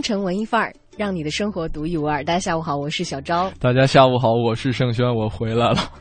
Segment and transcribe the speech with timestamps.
[0.00, 2.24] 京城文艺范儿，让你的生活独一无二。
[2.24, 3.52] 大家下午好，我是小昭。
[3.58, 5.92] 大家下午好，我是盛轩，我回来了。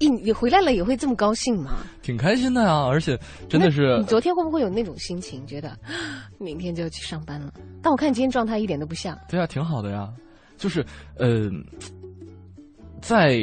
[0.00, 1.84] 你你回来了也会这么高兴吗？
[2.00, 3.14] 挺开心的呀，而且
[3.46, 3.98] 真的是。
[3.98, 5.76] 你昨天会不会有那种心情，觉得
[6.40, 7.52] 明天就要去上班了？
[7.82, 9.14] 但我看你今天状态一点都不像。
[9.28, 10.08] 对啊，挺好的呀，
[10.56, 10.82] 就是
[11.18, 11.50] 呃，
[13.02, 13.38] 在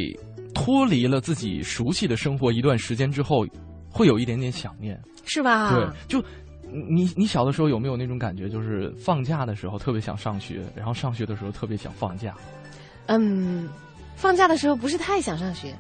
[0.56, 3.46] 脱离了自己熟悉的生活一段时间之后，
[3.92, 5.72] 会有一点点想念，是吧？
[5.76, 6.26] 对，就
[6.72, 12.34] 你你小的时候有没有那种感觉，就是放假的时候特别想上学，然后上学的时候特别想放假？
[13.08, 13.68] 嗯，
[14.16, 15.74] 放假的时候不是太想上学。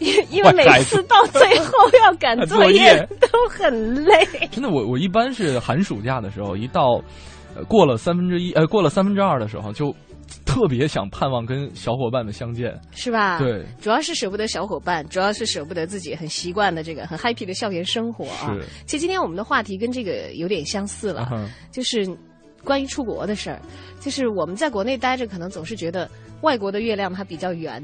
[0.00, 1.72] 因因为每次到最后
[2.04, 4.26] 要赶作业都很累。
[4.50, 7.00] 真的，我我一般是寒暑假的时候，一到
[7.68, 9.94] 过了三分之一，呃，过了三分之二的时候，就
[10.44, 13.38] 特别想盼望跟小伙伴们相见，是吧？
[13.38, 18.54] 对，主要是舍不得小伙伴，主要是舍不得自己很习惯的这个很 happy 的校园生活啊。
[18.54, 18.64] 是。
[18.86, 22.06] 其实今天我们的话题跟这个有点相似了，就是
[22.62, 23.60] 关于出国的事儿。
[24.00, 26.08] 就是我们在国内待着，可能总是觉得。
[26.40, 27.82] 外国的月亮它比较圆，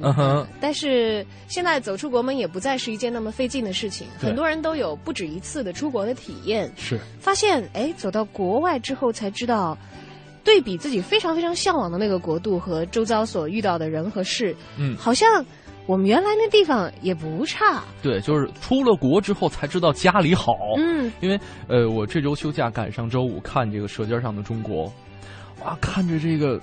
[0.60, 4.06] 但是现在走出国门也不再是一件那么费劲的事情。
[4.18, 9.78] 很多人都有不止一次的出国的体验，是发现哎，走到国外之后才知道，
[10.50, 15.44] 对比自己非常非常向往的那个国度和周遭所遇到的人和事，嗯，好像
[15.86, 17.84] 我们原来那地方也不差。
[18.02, 20.52] 对，就是出了国之后才知道家里好。
[20.76, 24.86] 嗯，因为呃，我这周休假赶上周五看这个《舌尖上的中国》，
[25.64, 26.60] 哇，看着这个。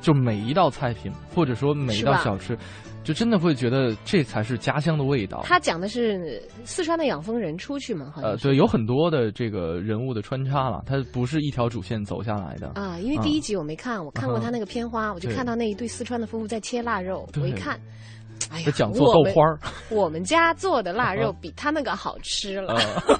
[0.00, 2.56] 就每一道菜品，或者说每一道小吃，
[3.10, 5.40] 就真的会觉得这才是家乡的味道。
[5.42, 8.12] 他讲的是四川的养蜂人出去嘛？
[8.22, 12.96] 呃，对，有很多的这个人物的穿插了，他不是一条主线走下来的啊。
[13.00, 17.76] 因为第一集我没看，我看过他那个片花，我就 看到那一对四川的夫妇在切腊肉，我一 看，
[18.48, 19.58] 哎呀，讲做豆花儿，
[19.90, 22.78] 我们 家做的腊肉比他那个好吃了，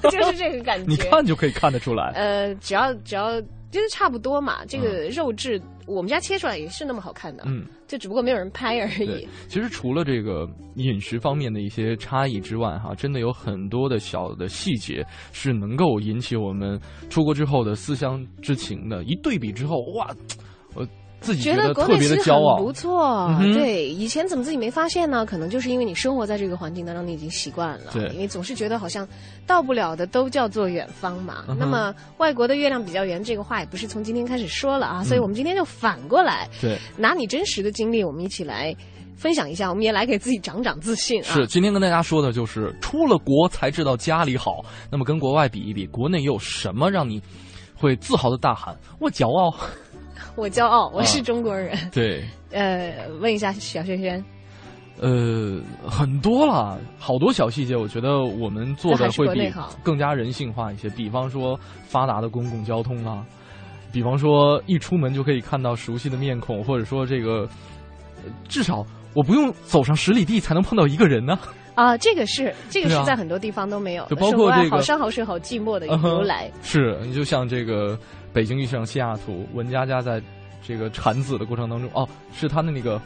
[0.09, 0.85] 就是这个感觉。
[0.89, 2.13] 你看就可以看得出来。
[2.15, 3.43] 呃，只要只要。
[3.71, 9.29] 就是差不多嘛，这个肉质我们家切出来也是那么好看的，嗯，就只不过没有人拍而已。
[9.49, 19.05] 其实除了这个饮食方面的一些差异之外，哈，真的有很多的小的细节是能够引起我们出国之后的思乡之情的。
[19.05, 20.15] 一对比之后，哇，
[20.75, 20.87] 我。
[21.21, 23.29] 自己觉得特别的骄傲，不错。
[23.55, 25.25] 对，以前怎么自己没发现呢？
[25.27, 27.91] 可能就是因为你生活在这个环境当中，你已经习惯了。
[27.93, 29.07] 对，因为总是觉得好像
[29.47, 31.45] 到不了的都叫做远方嘛。
[31.59, 35.05] 那么外国的月亮比较圆，这个话也不是从今天开始说了啊。
[35.05, 38.75] 所以我们今天就反过来，对，拿你真实的经历，我们一起来
[39.15, 41.35] 分享一下，我们也来给自己长长自信啊。
[41.35, 44.65] 是，今天跟大家说的就是出了国才知道家里好。
[44.91, 47.21] 那么跟国外比一比，国内又有什么让你
[47.77, 49.55] 会自豪的大喊我骄傲？
[50.37, 51.77] 我骄傲，我是中国人。
[51.93, 54.25] 对， 呃，问一下小轩轩，
[55.01, 60.89] 呃，很多了，好多小细节，我觉得我们做的会比更加人性化一些。
[60.91, 63.25] 比方说发达的公共交通啊，
[63.93, 67.49] 比方说一出门就可以看到熟悉的面孔，或者说这个
[68.49, 71.39] 至少我不用走上十里地才能碰到一个人呢。
[71.77, 76.51] 啊，这个是这个是在很多地方都没有，就包括这个好山好水好寂寞的由来。
[76.63, 77.99] 是，你就像这个。
[78.33, 80.23] 北京遇上西雅图，文佳佳在
[80.63, 83.01] 这个产子的过程当中，哦，是她的那个，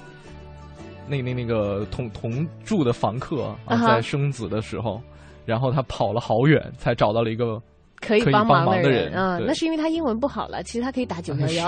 [1.08, 5.00] 那那那个同同住的房客啊，在生子的时候，
[5.44, 7.60] 然后他跑了好远，才找到了一个。
[8.06, 10.62] 可以帮忙的人啊，那是因为他英文不好了。
[10.62, 11.66] 其实他可以打九幺 幺。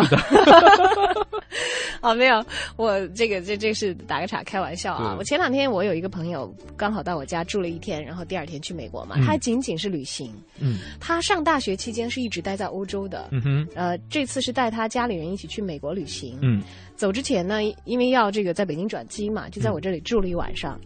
[2.00, 2.44] 啊， 没有，
[2.76, 5.16] 我这个这这是打个岔，开玩笑啊。
[5.18, 9.16] 我前两天我有一个朋友刚好到我家住了一天，然后第二天去美国嘛。
[9.24, 10.32] 他仅仅是旅行。
[10.60, 10.78] 嗯。
[11.00, 13.28] 他上大学期间是一直待在欧洲的。
[13.30, 13.68] 嗯哼。
[13.74, 16.38] 呃，这次是带他家里人一起去美国旅行。
[16.42, 16.62] 嗯。
[16.96, 20.78] 走之前呢，因为要这个在北京转机嘛，就在我这里住了一晚上。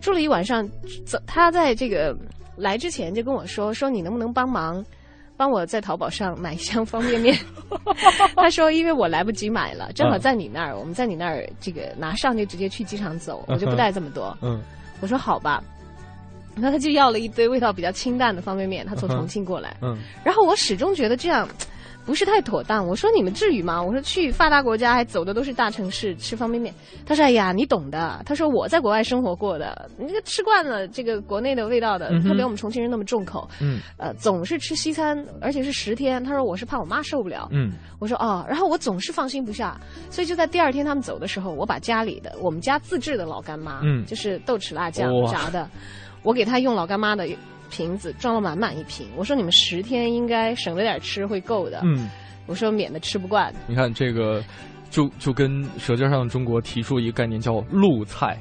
[0.00, 0.68] 住了一晚上，
[1.04, 2.16] 走他在这个。
[2.56, 4.84] 来之前就跟我说说你能不能帮忙，
[5.36, 7.36] 帮我在淘宝上买一箱方便面。
[8.36, 14.36] 他说因为我来不及买了，正好在你那儿，我们在你那儿这个拿上就直接去机场走，我就不带这么多。
[14.42, 14.62] 嗯，
[15.00, 15.62] 我说好吧，
[16.54, 19.76] 那他就要了一堆味道比较清淡的方便面，他从重庆过来。
[19.82, 21.48] 嗯，然后我始终觉得这样。
[22.04, 22.86] 不是太妥当。
[22.86, 23.82] 我说你们至于吗？
[23.82, 26.74] 我说去发达国家还走的都是大城市吃方便面。
[27.06, 36.22] 他说：“哎呀，你懂的。”他说：“我在国外生活过的，那个吃惯了这个国内的味道的，特别我们重庆人那么重口，嗯，呃，总是吃西餐，而且是十天。
[36.22, 37.48] 他说我是怕我妈受不了。
[37.52, 39.80] 嗯，我说哦，然后我总是放心不下，
[40.10, 45.68] 所以就在第二天他们走的时候，我把家里的我们家自制的老干妈，嗯，就是豆豉辣酱炸的，
[46.22, 47.26] 我给他用老干妈的。”
[47.74, 51.80] 瓶子装了满满一瓶，我说你们十天应该省着点吃会够的。
[51.82, 52.08] 嗯，
[52.46, 53.52] 我说免得吃不惯。
[53.66, 54.40] 你看这个，
[54.90, 58.38] 就就跟《舌尖上的中国》提出一个概念叫路菜，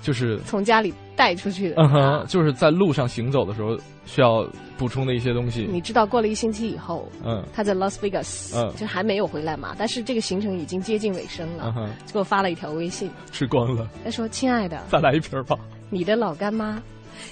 [0.00, 1.76] 就是从家里带出去的。
[1.82, 4.46] 嗯哼，就是在路上行走的时候需要
[4.78, 5.66] 补充的一些东西。
[5.68, 9.74] 你知道，过了一星期以后，嗯，他在 Las Vegas，嗯，就还没有回来嘛。
[9.76, 11.74] 但是这个行程已经接近尾声了，
[12.06, 13.88] 就给我发了一条微信，吃光了。
[14.04, 15.56] 他说：“亲爱的，再来一瓶吧。”
[15.90, 16.80] 你的老干妈。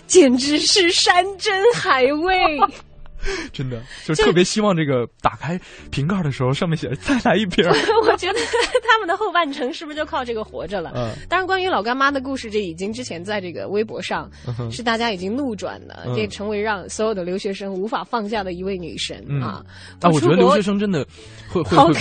[0.07, 2.59] 简直是山珍海味，
[3.53, 5.59] 真的就特别希望这个打开
[5.91, 7.65] 瓶盖的时候，上面写着“再来一瓶”。
[8.07, 8.39] 我觉得
[8.87, 10.93] 他们的后半程是不是就靠这个活着了？
[10.95, 11.13] 嗯。
[11.29, 14.31] 当然，关于老干妈的故事，这已经之前在这个微博上
[14.71, 19.65] 是大家已经怒转的，这成为让所有的留学生无法放下的一位女神啊！
[20.01, 21.07] 但我觉得留学生真的
[21.49, 21.95] 会会会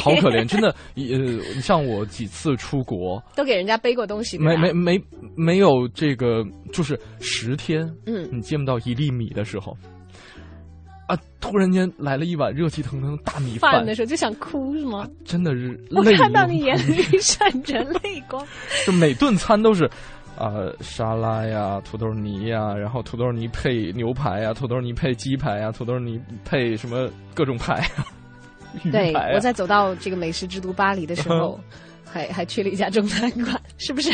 [0.00, 0.74] 好可怜，真的。
[0.96, 5.00] 呃，像我几次出国，都给人家背过东西，没没没
[5.36, 9.76] 没有这个，就是十天，嗯，你见不到一粒米的时候。
[11.06, 11.18] 啊！
[11.40, 15.06] 突然间来了一碗热气腾腾的大米饭的时候，就想哭是吗？
[15.24, 18.46] 真的是，我看到你眼里闪着泪光。
[18.86, 19.84] 就每顿餐都是，
[20.38, 28.06] 啊，沙拉呀，土豆泥呀，然后土豆泥配牛排呀，土豆泥配鸡排呀，土豆泥配什么各种 排呀。
[28.90, 31.60] 对，我在走到这个美食之都巴黎的时候，
[32.04, 34.10] 还还去了一家中餐馆，是不是？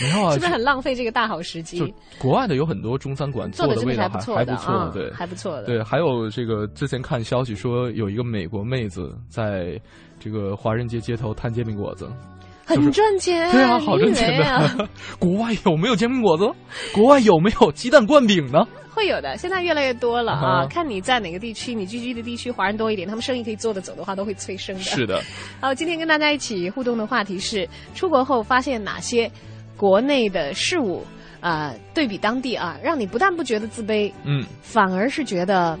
[0.00, 1.78] 没有啊，是不是很浪费这个大好时机？
[1.78, 1.88] 就
[2.18, 5.64] 国外的有很多中餐馆做的味道还不错，还不错，对，还不错的。
[5.64, 9.80] 对，还有这个之前看消息说，有一个美国妹子在
[10.18, 12.08] 这个华人街街头摊煎饼果子，
[12.64, 13.50] 很赚钱。
[13.52, 14.88] 对啊，好赚钱的。
[15.18, 16.44] 国外有没有煎饼果子？
[16.94, 18.66] 国外有没有鸡蛋灌饼呢？
[18.94, 20.66] 会有的，现在越来越多了啊！
[20.70, 24.82] 看你在哪个地区，你聚居的地区华人多一点，他们生意可以做得走的话，都会催生的。
[24.82, 25.20] 是的。
[25.60, 29.28] 好，今天跟大家一起互动的话题是：出国后发现哪些？
[29.76, 31.04] 国内的事物
[31.40, 35.78] 啊，对比当地啊，让你不但不觉得自卑，嗯，反而是觉得，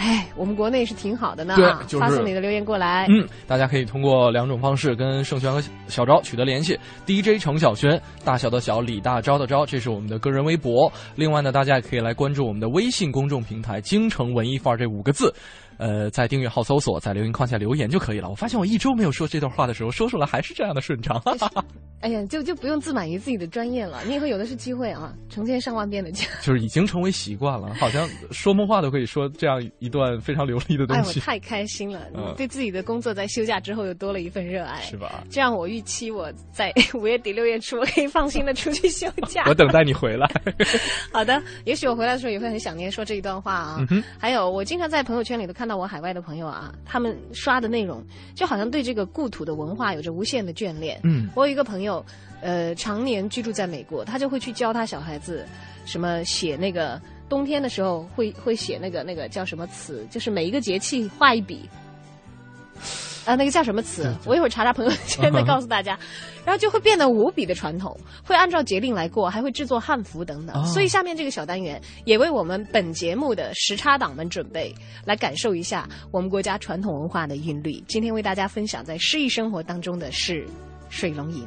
[0.00, 1.54] 哎，我们国内是挺好的呢。
[1.56, 3.06] 对，就是发送你的留言过来。
[3.10, 10.90] 嗯，大家可以通过两种方式跟盛轩和小昭取得联系：DJ 程小轩，大小的小李大钊的钊，这是我们的个人微博。
[11.16, 15.30] 另外呢，大家也可以来关注我们的微信公众平台“京城文艺范儿”这五个字。
[15.76, 18.28] 呃，在订阅号搜索，在留言框下留言就可以了。
[18.28, 21.18] 我发现我一周没有说这段话的时候，说出来还是这样的顺畅。
[22.00, 26.28] 哎呀，就就不用自满于自己的专业了，你以后有的是机会啊，成千上万遍的讲。
[26.42, 31.20] 就是已经成为习惯了，好像说梦话都可以说这样一段非常流利的东西。
[31.20, 32.00] 哎，我太开心了，
[32.36, 35.24] 对自己的工作在休假之后又多了一份热爱，是吧？
[35.30, 39.44] 这样我预期我在 五月底六月初我可以放心的出去休假。
[39.48, 40.30] 我等待你回来。
[41.12, 43.86] 好的，也许我回来的时候也会很想念说这一段话啊。
[44.18, 46.50] 还有，我经常在朋友圈里都看到我海外的朋友。
[46.50, 48.04] 啊，他们刷的内容
[48.34, 50.98] 就好像对这个故土的文化有着无限的眷恋。
[51.04, 52.04] 嗯，我有一个朋友，
[52.40, 55.46] 呃，常年居住在美国，他就会去教他小孩子，
[55.84, 57.00] 什么写那个
[57.30, 61.66] 冬天的时候会会写那个那个叫什么词，就是每一个节气画一笔。
[63.26, 64.10] 啊，那个叫什么词？
[64.24, 65.96] 我一会儿查查朋友圈再告诉大家。
[66.42, 67.94] 然后就会变得无比的传统，
[68.24, 70.64] 会按照节令来过，还会制作汉服等等。
[70.64, 74.74] 所以下面这个小单元也为我们本节目的时差党们准备，
[75.04, 77.72] 来感受一下我们国家传统文化的韵律。
[77.86, 80.46] 今天为大家分享在诗意生活当中的是
[80.88, 81.46] 水龙吟。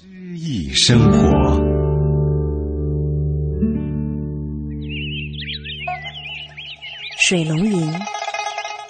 [0.00, 1.60] 诗意生活，
[7.30, 7.94] 水龙吟。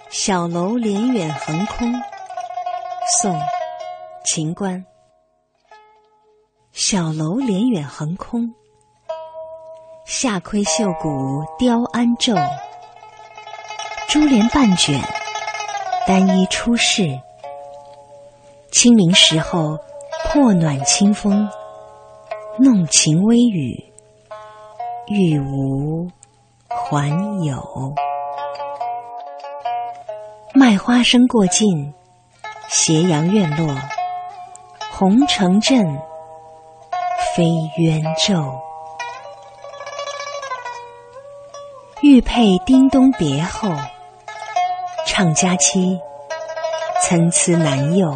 [0.08, 1.92] 小楼连远横空，
[3.20, 3.34] 宋·
[4.24, 4.82] 秦观。
[6.72, 8.50] 小楼连远横空，
[10.06, 12.34] 下窥绣骨雕鞍胄。
[14.08, 14.98] 珠帘半卷，
[16.06, 17.20] 单衣出世。
[18.72, 19.76] 清明时候，
[20.32, 21.46] 破暖清风，
[22.58, 23.92] 弄晴微雨，
[25.08, 26.10] 欲无
[26.70, 27.10] 还
[27.44, 27.94] 有。
[30.60, 31.94] 卖花生过尽，
[32.68, 33.74] 斜阳院落，
[34.92, 35.82] 红城镇，
[37.34, 37.44] 飞
[37.78, 38.60] 鸳昼。
[42.02, 43.74] 玉佩叮咚别后，
[45.06, 45.98] 唱佳期，
[47.00, 48.14] 参差难诱。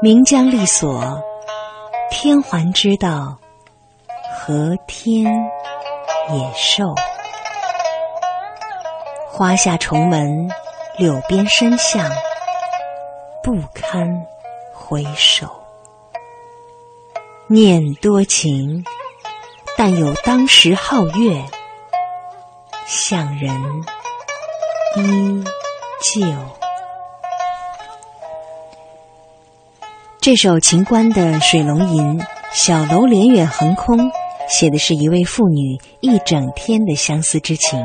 [0.00, 1.20] 名将利索，
[2.08, 3.36] 天还知道，
[4.32, 5.24] 何天
[6.30, 6.94] 野兽。
[9.28, 10.48] 花下重门，
[10.96, 12.08] 柳边深巷，
[13.42, 14.06] 不堪
[14.72, 15.48] 回首。
[17.48, 18.84] 念多情，
[19.76, 21.44] 但有当时皓月，
[22.86, 23.52] 向人
[24.96, 25.44] 依
[26.00, 26.24] 旧。
[30.20, 32.20] 这首秦观的《水龙吟》，
[32.52, 33.98] 小楼连远横空，
[34.48, 37.84] 写的是一位妇女一整天的相思之情。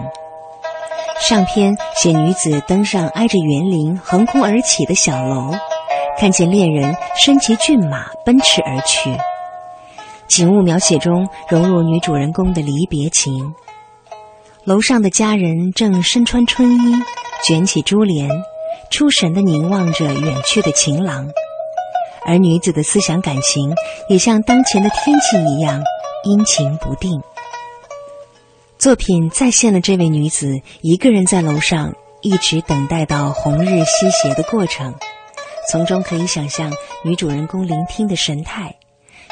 [1.20, 5.52] 上篇写女子登上挨着园林横空而起的小楼，
[6.18, 9.16] 看见恋人身骑骏马奔驰而去。
[10.28, 13.54] 景物描写中融入女主人公的离别情。
[14.64, 16.96] 楼上的家人正身穿春衣，
[17.46, 18.30] 卷起珠帘，
[18.90, 21.28] 出神的凝望着远去的情郎。
[22.26, 23.74] 而女子的思想感情
[24.08, 25.82] 也像当前的天气一样
[26.24, 27.22] 阴晴不定。
[28.80, 34.96] 作品再现了这位女子一个人在楼上一直等待到红日西斜的过程，
[35.70, 36.72] 从中可以想象
[37.04, 38.74] 女主人公聆听的神态，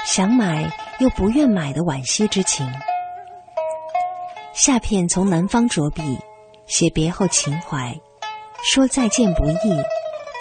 [0.03, 2.69] 想买又不愿买的惋惜之情。
[4.51, 6.19] 下片从南方着笔，
[6.65, 7.97] 写别后情怀，
[8.61, 9.81] 说再见不易。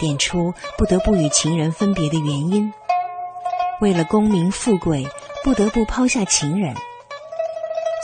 [0.01, 2.73] 点出不得不与情人分别的原因，
[3.81, 5.07] 为了功名富贵，
[5.45, 6.75] 不得不抛下情人。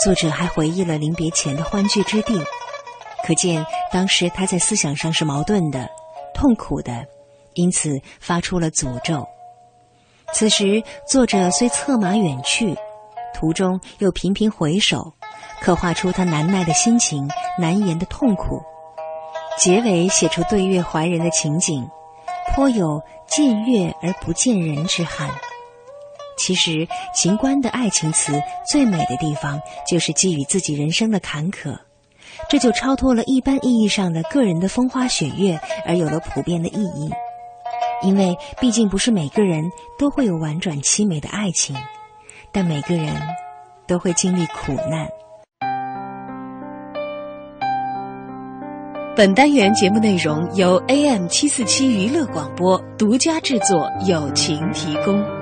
[0.03, 2.43] 作者还回忆了临别前的欢聚之地，
[3.25, 5.89] 可见当时他在思想上是矛盾的、
[6.35, 7.07] 痛苦的，
[7.55, 9.25] 因此发出了诅咒。
[10.33, 12.77] 此时，作者虽策马远去，
[13.33, 15.13] 途中又频频回首，
[15.61, 18.61] 刻画出他难耐的心情、难言的痛苦。
[19.57, 21.89] 结尾写出对月怀人的情景，
[22.53, 25.31] 颇有见月而不见人之憾。
[26.37, 31.79] 其实，秦观的爱情词最美的地方，就是寄予自己人生的坎坷，
[32.49, 37.11] 这就超脱了一般意义上的个人的风花雪月，而有了普遍的意义。
[38.03, 39.63] 因为毕竟不是每个人
[39.99, 41.77] 都会有婉转凄美的爱情，
[42.51, 43.15] 但每个人
[43.87, 45.09] 都会经历苦难。
[49.15, 55.42] 本单元节目内容由 AM 七四七娱乐广播独家制作，友情提供。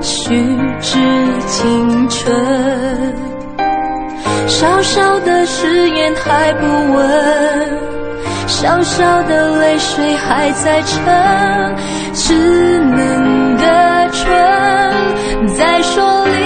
[0.00, 0.34] 虚
[0.80, 0.98] 掷
[1.46, 2.34] 青春。
[4.46, 7.04] 小小的誓言还不稳，
[8.46, 11.02] 小小的泪水还在撑，
[12.14, 12.32] 稚
[12.78, 14.24] 嫩的唇
[15.56, 16.45] 在说离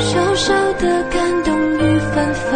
[0.00, 2.50] 小小的感动雨纷纷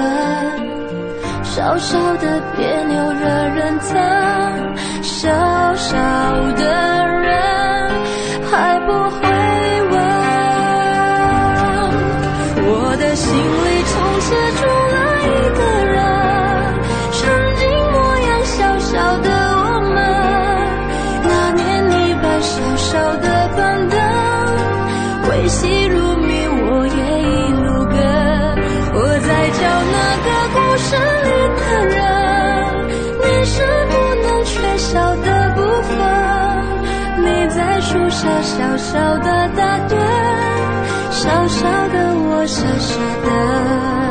[1.42, 5.96] 小小的别扭惹人疼小小
[6.54, 7.53] 的人
[38.56, 39.96] 小小的打盹，
[41.10, 44.03] 小小的我傻傻的。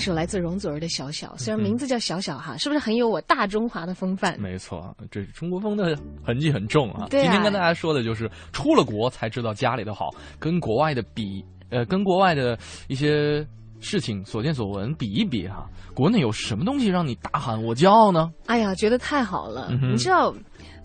[0.00, 4.34] 一首来自容祖儿的《小小》，虽然名字叫小小哈，是不是很有我大中华的风范？
[4.40, 7.06] 没错，这是中国风的痕迹很重啊。
[7.10, 13.46] 今天跟大家说的就是出了国才知道家里的好，跟国外的比，呃，跟国外的一些
[13.78, 15.68] 事情所见所闻比一比哈。
[15.94, 18.32] 国内有什么东西让你大喊我骄傲呢？
[18.46, 19.70] 哎呀，觉得太好了！
[19.82, 20.34] 你知道，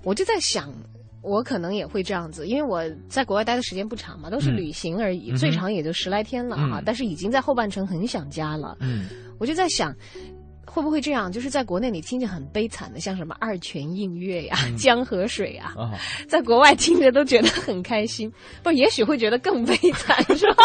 [0.03, 0.69] 我就在想。
[1.25, 6.81] 我可能也会这样子，因为我在国外待的时间不长嘛，都是旅行而已，最长也就十来天了哈。
[6.85, 8.77] 但是已经在后半程很想家了。
[8.79, 9.07] 嗯，
[9.39, 9.93] 我就在想。
[10.75, 11.31] 会不会这样？
[11.31, 15.73] 就是在国内你听着很悲惨的，像什么二泉映月呀、江河水啊，
[16.27, 18.29] 在国外听着都觉得很开心。
[18.61, 20.63] 不，也许会觉得更悲惨， 是吧？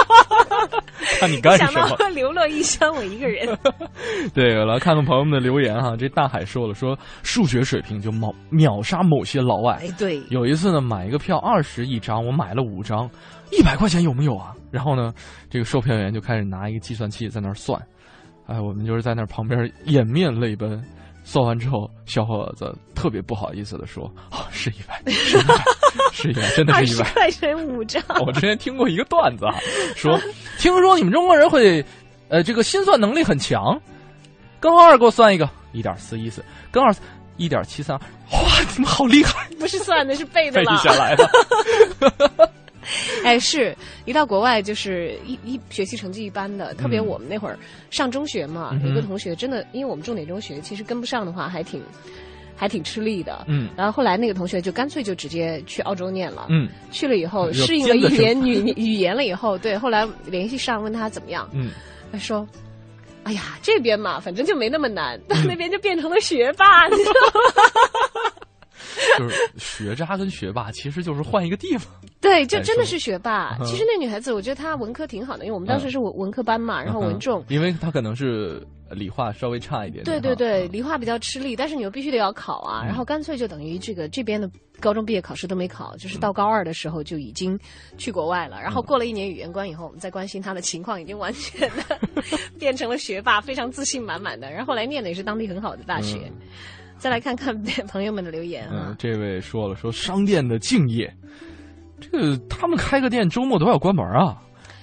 [1.21, 1.87] 看你干什么？
[1.87, 3.57] 想到流落异乡，我一个人。
[4.35, 5.97] 对，来看看朋友们的留言哈。
[5.97, 9.79] 这大海说了，说数学水平就秒秒杀某些老外。
[9.81, 10.21] 哎，对。
[10.29, 13.09] 有一次呢，买一个票二十一张，我买了五张，
[13.53, 14.53] 一百块钱有没有啊？
[14.73, 15.15] 然后呢，
[15.49, 17.81] 这个售票员就开始拿一个计算器在那儿算。
[18.51, 20.83] 哎，我们就是在那旁边掩面泪奔，
[21.23, 25.55] 算完之后，小伙子特别不好意思的说：“哦，是一百，是一百，
[26.13, 28.03] 是一百，真的是一百。”块钱五张。
[28.27, 29.55] 我之前听过一个段子啊，
[29.95, 30.19] 说
[30.59, 31.85] 听说你们中国人会，
[32.29, 33.81] 呃，这个心算能力很强。
[34.59, 36.91] 根号二给我算一个，一点四一四，根号
[37.37, 39.49] 一点七三二，哇，你们好厉害！
[39.61, 41.25] 不是算的，是背的背下来的。
[43.25, 47.59] 哎，是一到国外就是一一学习成绩一般的，特别我们那会儿
[47.91, 51.83] 上中学嘛，有个同学真的，因为我们重点中学，其实跟不上的话还挺
[52.57, 53.45] 还挺吃力的。
[53.49, 56.47] 嗯，然后后来那个同学就干脆就直接去澳洲念了。
[56.51, 61.49] 嗯，去了以后适应了一年语 语言了以后，对，后来联系上问他怎么样。
[61.53, 61.71] 嗯，
[62.13, 62.47] 他说
[63.25, 67.90] ：“哎呀，这边嘛，反正就没那么难，到那边就变成了学霸。”你知道吗？
[69.19, 71.93] 就是学渣跟学霸，其实就是换一个地方。
[72.21, 73.57] 对，就真的是学霸。
[73.65, 77.45] 其实那女孩子，我觉得她文科挺好的，因为我们当时是文文科班嘛，然后文重。
[77.49, 80.05] 因为她可能是理化稍微差一点。
[80.05, 87.59] 对对对，理化比较吃力，但是你又必须得要考啊，然后干脆就等于这个这边的高中毕业考试都没考，就是到高二的时候就已经
[87.97, 88.61] 去国外了。
[88.61, 91.99] 然后过了一年语言关以后，我们再关心她的情况，已经完全的
[92.61, 94.51] 变成了学霸，非常自信满满的。
[94.51, 96.31] 然后后来念的也是当地很好的大学。
[97.01, 97.59] 再来看看
[97.89, 98.95] 朋友们的留言啊！
[98.99, 101.11] 这位说了说商店的敬业，
[101.99, 104.37] 这个他们开个店周末都要关门啊，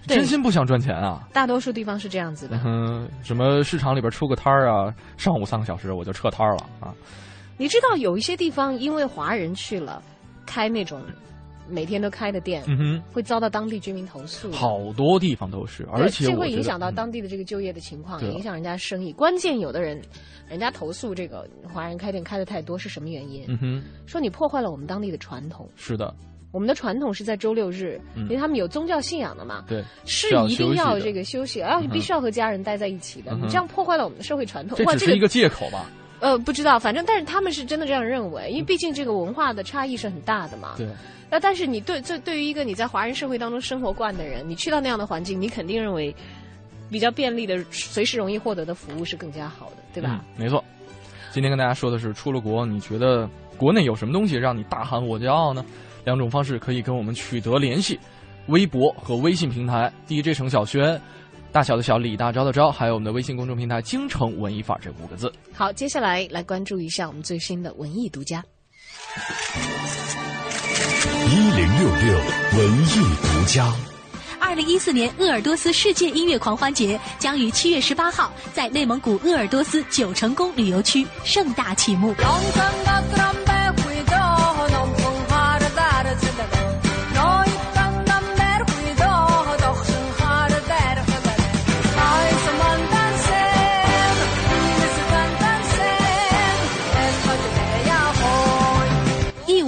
[0.08, 1.28] 真心不想赚钱啊。
[1.32, 2.60] 大多数地方是这样子的。
[2.66, 6.92] 嗯，什么市场里边出个摊儿啊，上午三个小时我就撤摊儿了啊。
[7.56, 10.02] 你知道有一些地方因为华人去了，
[10.44, 11.00] 开那种。
[11.70, 14.52] 每天都开的店，嗯哼会遭到当地居民投诉。
[14.52, 19.12] 好多地方都是，而且这会影响到当地的这个就业的情况，影响人家生意。
[19.14, 20.02] 关键有的人，
[20.50, 23.46] 人家投诉这个华人开店开的太多是什么原因？
[23.48, 25.70] 嗯哼，说你破坏了我们当地的传统。
[25.76, 26.14] 是的，
[26.52, 29.64] 我们的传统是在周六日，因为他们有宗教信仰的嘛。
[29.68, 33.36] 对，是一定要这个休息，而且必须要和家人待在一起的。
[33.36, 35.90] 你这样破坏了我们的社会传统，这只是一个借口吧？
[36.20, 40.74] 呃，不知道，反正但是他们是真的这样认为，因为毕竟这个文化的差异是很大的嘛。
[40.78, 40.88] 对。
[41.30, 46.16] 那但是你对这对于一个你在华人社会当中生活惯的人，你去到那样的环境，你肯定认为
[46.90, 50.24] 比较便利的、随时容易获得的服务是更加好的，对吧？
[50.38, 50.64] 没错。
[51.32, 55.64] 今天跟大家说的是，出了国，你觉得国内有什么东西让你大喊我骄傲呢？
[56.06, 58.00] 两种方式可以跟我们取得联系：
[58.48, 59.92] 微博和微信平台。
[60.08, 61.00] DJ 程小轩。
[61.58, 65.34] 大小的小，李大钊的钊，还有我们的微信公众平台“京城文艺范儿”这五个字。
[65.52, 68.46] 好，接下来来关注一下我们最新的文艺独家。
[71.26, 72.20] 一零六六
[72.60, 73.74] 文艺独家。
[74.40, 82.14] 二零一四年鄂尔多斯世界音乐狂欢节将于七月十八号在内蒙古鄂尔多斯九成宫旅游区盛大启幕。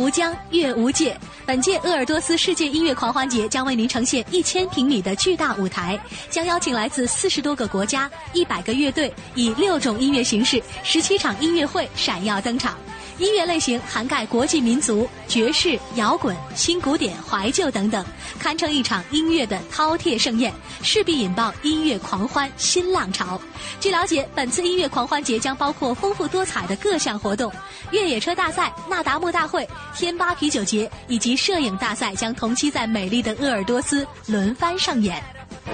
[0.10, 1.16] 无疆，乐无界。
[1.46, 6.00] 本届鄂尔多斯世界音乐狂欢节将为您呈现一千平米的巨大舞台，
[6.32, 12.76] 将邀请来自四十多个国家、一百个乐队，以六种音乐形式、十七场音乐会闪耀登场。
[13.20, 18.04] 音乐类型涵盖国际民族、爵士、摇滚、新古典、怀旧等等，
[18.40, 23.40] 堪称一场音乐的饕餮盛宴，势必引爆音乐狂欢新浪潮。
[23.82, 27.52] 据了解，本次音乐狂欢节将包括丰富多彩的各项活动，
[27.92, 35.22] 越野车大赛、那达慕大会、天巴啤酒节以及摄影大赛将同期在美丽的鄂尔多斯轮番上演。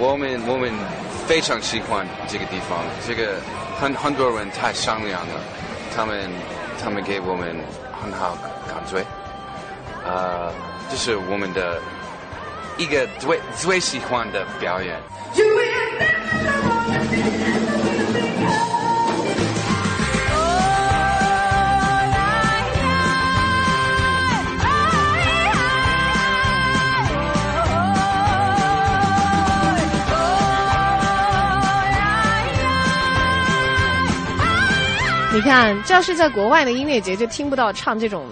[0.00, 0.72] 我们我们
[1.28, 3.40] 非常喜欢这个地方，这个
[3.78, 5.40] 很很多人太善良了，
[5.94, 6.28] 他们。
[6.86, 7.56] 他们给我们
[8.00, 9.04] 很好感觉，
[10.04, 10.52] 呃，
[10.88, 11.82] 这是我们的
[12.78, 14.96] 一个最最喜欢的表演。
[35.36, 38.24] 你看，这要是在国外的音乐节，就听不到唱这种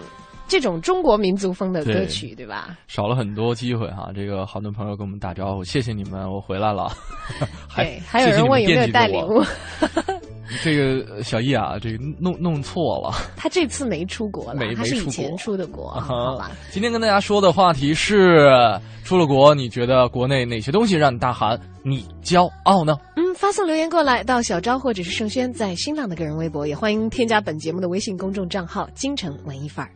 [0.48, 2.78] 这种中国民族风的歌曲，对吧？
[2.88, 4.08] 少了很多机会哈。
[4.14, 6.90] 这个好多朋友跟我们打招呼，谢谢你们，我回来了。
[7.76, 9.44] 对，还有人问有没有带礼物。
[10.62, 13.14] 这个小易啊，这个弄弄错了。
[13.37, 16.50] 他这次没出国了，他是以前出的国，好吧？
[16.70, 18.48] 今天跟大家说的话题是：
[19.04, 22.96] 出了国，你觉得国内哪些东西让你大喊你骄傲呢？
[23.16, 29.90] 嗯，发送留言过来到小昭或者是盛轩在新浪的个人微博，也欢迎添加本节目的微信公众账号“京城文艺范儿”。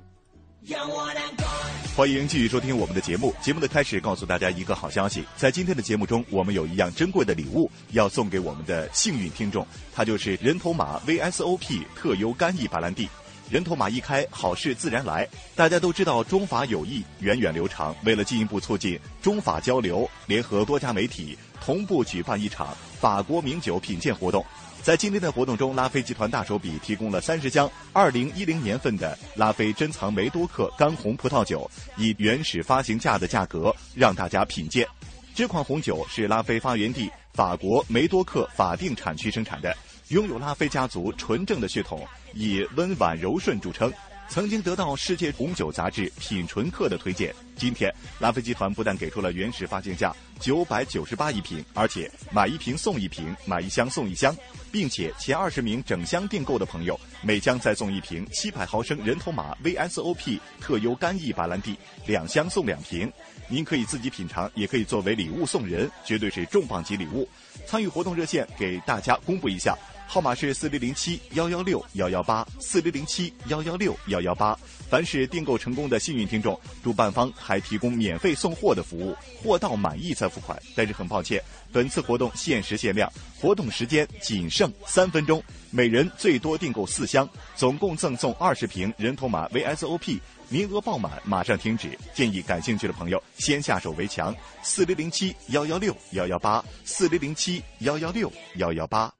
[1.96, 3.34] 欢迎继续收听我们的节目。
[3.40, 13.08] 节目的开始，告诉大家一个好消息，在今天的节目中，我们有一样珍贵的礼物要送给我们的幸运听众，它就是人头马 VSOP 特优干邑白兰地。
[13.50, 15.26] 人头马一开，好事自然来。
[15.56, 17.96] 大家都知道，中法友谊源远流长。
[18.04, 24.44] 为了进一步促进中法交流，联合多家媒体同步举办一场法国名酒品鉴活动。
[24.82, 34.86] 在今天的活动中，拉菲集团大手笔提供了三十箱二零一零年份的拉菲珍藏梅多克干红葡萄酒，以原始发行价的价格让大家品鉴。
[35.34, 39.76] 这款红酒是拉菲发源地法国梅多克法定产区生产的，
[40.08, 43.92] 拥有拉菲家族纯正的血统，以温婉柔顺著称。
[44.28, 47.34] 曾经得到世界红酒杂志品醇客的推荐。
[47.56, 54.36] 今天，拉菲集团不但给出了原始发行价九百九十八一瓶，而且买一瓶送一瓶，买一箱送一箱，
[54.70, 63.10] 并且前二十名整箱订购的朋友，每箱再送一瓶七百毫升人头马 VSOP 特优干邑白兰地，两箱送两瓶。
[63.48, 67.26] 您可以自己品尝，也可以作为礼物送人，绝对是重磅级礼物。
[67.66, 69.74] 参与活动热线给大家公布一下。
[70.10, 74.58] 号码是四零零七幺幺六幺幺八四零零七幺幺六幺幺八。
[74.88, 80.58] 凡是订购成功的幸运听众，主办方还提供免费送货的服务，货到满意再付款。
[80.74, 90.18] 但是很抱歉，本次活动限时限量，活动时间仅剩三分钟，每人最多订购四箱，总共赠送二十瓶人头马 VSOP，
[90.48, 91.90] 名额爆满，马上停止。
[92.14, 94.34] 建议感兴趣的朋友先下手为强。
[94.62, 99.17] 四零零七幺幺六幺幺八四零零七幺幺六幺幺八。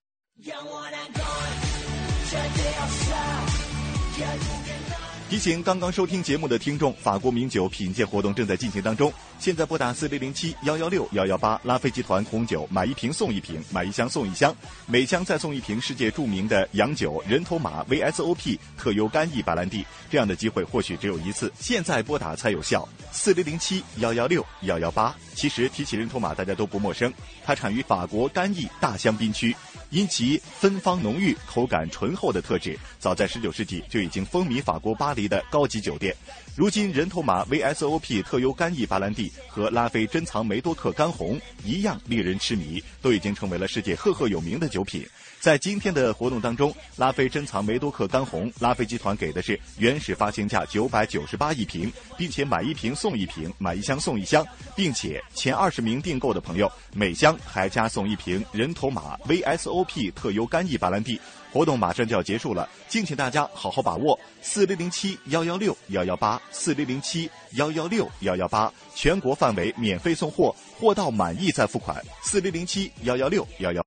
[5.29, 9.12] 提醒刚刚收听节目的听众，法国名酒品鉴活动正在进行当中。
[9.40, 14.55] 现在拨打四零零七幺幺六幺幺八，拉菲集团红酒买一瓶送一瓶，买一箱送一箱，
[14.87, 19.85] 每箱再送一瓶世界著名的洋酒人头马 VSOP 特优干邑白兰地。
[20.09, 22.88] 这样的机会或许只有一次，现在拨打才有效。
[23.12, 25.14] 四零零七幺幺六幺幺八。
[25.35, 27.12] 其实提起人头马，大家都不陌生，
[27.44, 29.55] 它产于法国干邑大香槟区。
[29.90, 36.14] 因其芬芳浓郁、口感醇厚的特质，早在19世纪就已经风靡法国巴黎的高级酒店。
[36.55, 45.07] 如今，人头马 VSOP 特优干邑白兰地和拉菲珍藏梅多克干红一样令人痴迷，都已经成为了世界赫赫有名的酒品。
[45.40, 61.20] 在今天的活动当中，拉菲珍藏梅多克干红，拉菲集团给的是原始发行价九百九十八一瓶，并且买一瓶送一瓶，买一箱送一箱，并且前二十名订购的朋友每箱还加送一瓶人头马 VSOP 特优干邑白兰地。
[61.51, 64.18] 活动马上就要结束了，敬请大家好好把握。
[64.42, 72.05] 四零零七幺幺六幺幺八，四零零七幺幺六幺幺八，全国范围免费送货，货到满意再付款。
[72.22, 73.83] 四零零七幺幺六幺幺。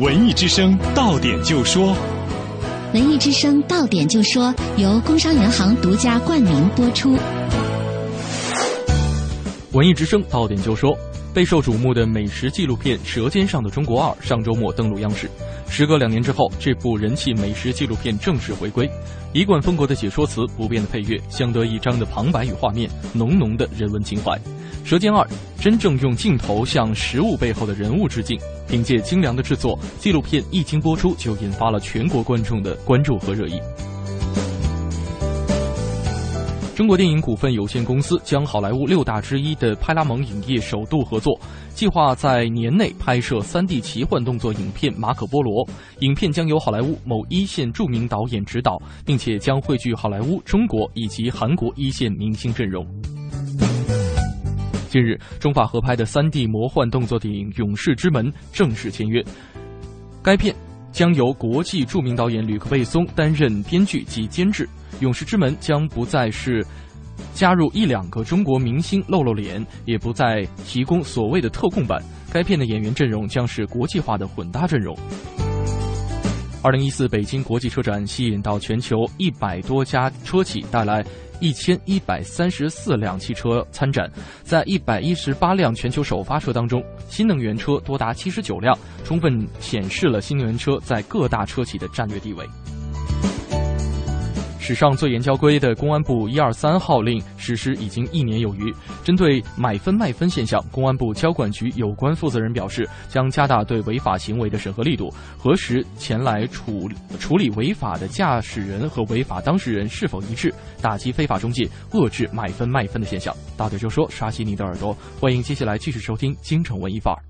[0.00, 1.94] 文艺之声到点就说，
[2.94, 7.18] 文艺之声到点就说由工商银行独家冠名播出。
[9.72, 10.96] 文艺之声到点就说，
[11.34, 15.30] 备受瞩目的美食纪录片《舌尖上的中国二》上周末登陆央视。
[15.68, 18.90] 时隔两年之后，这部人气美食纪录片正式回归，
[19.34, 24.32] 一贯风格的解说词，不变的配乐，相得益彰的旁白与画面，浓浓的人文情怀。
[24.84, 25.24] 《舌尖二》
[25.62, 28.38] 真正用镜头向食物背后的人物致敬，
[28.68, 33.60] 凭借精良的制作，纪录片一经播出就引发了全国观众的关注和热议。
[36.74, 41.38] 中国电影股份有限公司将好莱坞六大之一的派拉蒙影业首度合作，
[41.74, 45.64] 计划在年内拍摄 3D 奇幻动作影片《马可波罗》。
[45.98, 52.82] 影片将由好莱坞某一线著名导演执导，并且将汇聚好莱坞、中国以及韩国一线明星阵容。
[54.90, 59.24] 近日，中法合拍的 3D 魔幻动作电影《勇士之门》正式签约。
[60.20, 60.52] 该片
[60.90, 64.64] 将由国际著名导演吕克·贝松担任编剧及监制，
[64.98, 66.66] 《勇士之门》将不再是
[67.32, 72.02] 加入一两个中国明星露露脸，也不再提供所谓的特供版。
[72.32, 74.98] 该片的演员阵容将是国际化的混搭阵容。
[76.64, 81.04] 二零一四北京国际车展吸引到全球一百多家车企，带来。
[81.40, 84.10] 一千一百三十四辆汽车参展，
[84.42, 92.46] 在一百一十八辆全球首发车当中，新能源车多达七十九辆，充分显示了新能源车在各大车企的战略地位。
[94.70, 98.72] 史上最严交规的公安部一二三号令实施已经一年有余。
[99.02, 113.34] 针对买分卖分现象，公安部交管局有关负责人表示，将加大对违法行为的审核力度，核实前来处处理违法的驾驶人和违法当事人是否一致，打击非法中介，遏制买分卖分的现象。
[113.56, 117.29] 大嘴就说，刷新你的耳朵，欢迎接下来继续收听京城文艺范儿。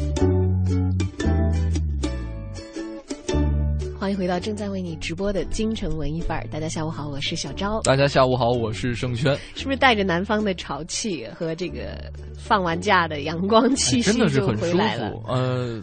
[4.01, 6.47] 欢迎回到正在为你直播的京城文艺范儿。
[6.49, 7.79] 大家下午好，我是小昭。
[7.81, 9.37] 大家下午好，我是盛轩。
[9.53, 15.11] 是不是带着南方的潮气和这个放完假的阳光气息就回来了？
[15.27, 15.79] 呃，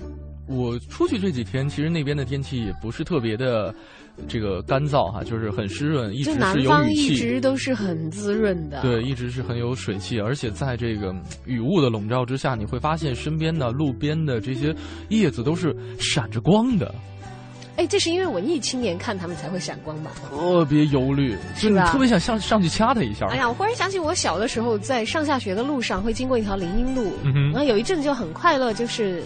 [0.49, 3.73] 我出去这几天，其实那边的天气也不是特别的
[4.27, 8.83] 这个干燥哈，就是很湿润，一直是有雨气，一直都是很滋润的。
[8.83, 11.15] 对，一直是很有水汽，而且在这个
[11.47, 14.75] 雨雾的笼罩之下，你会发现身边的路边的这些
[15.09, 16.93] 叶子都是闪着光的。
[17.79, 20.11] 哎，这是因为文艺青年看他们才会闪光吧？
[20.29, 21.93] 特别忧虑，是吧？
[21.93, 23.29] 特别想上上去掐他一下。
[23.29, 27.13] 哎呀，我忽然想起我小的时候在上下学的路上会经过一条林荫路，
[27.53, 29.23] 然后有一阵就很快乐，就是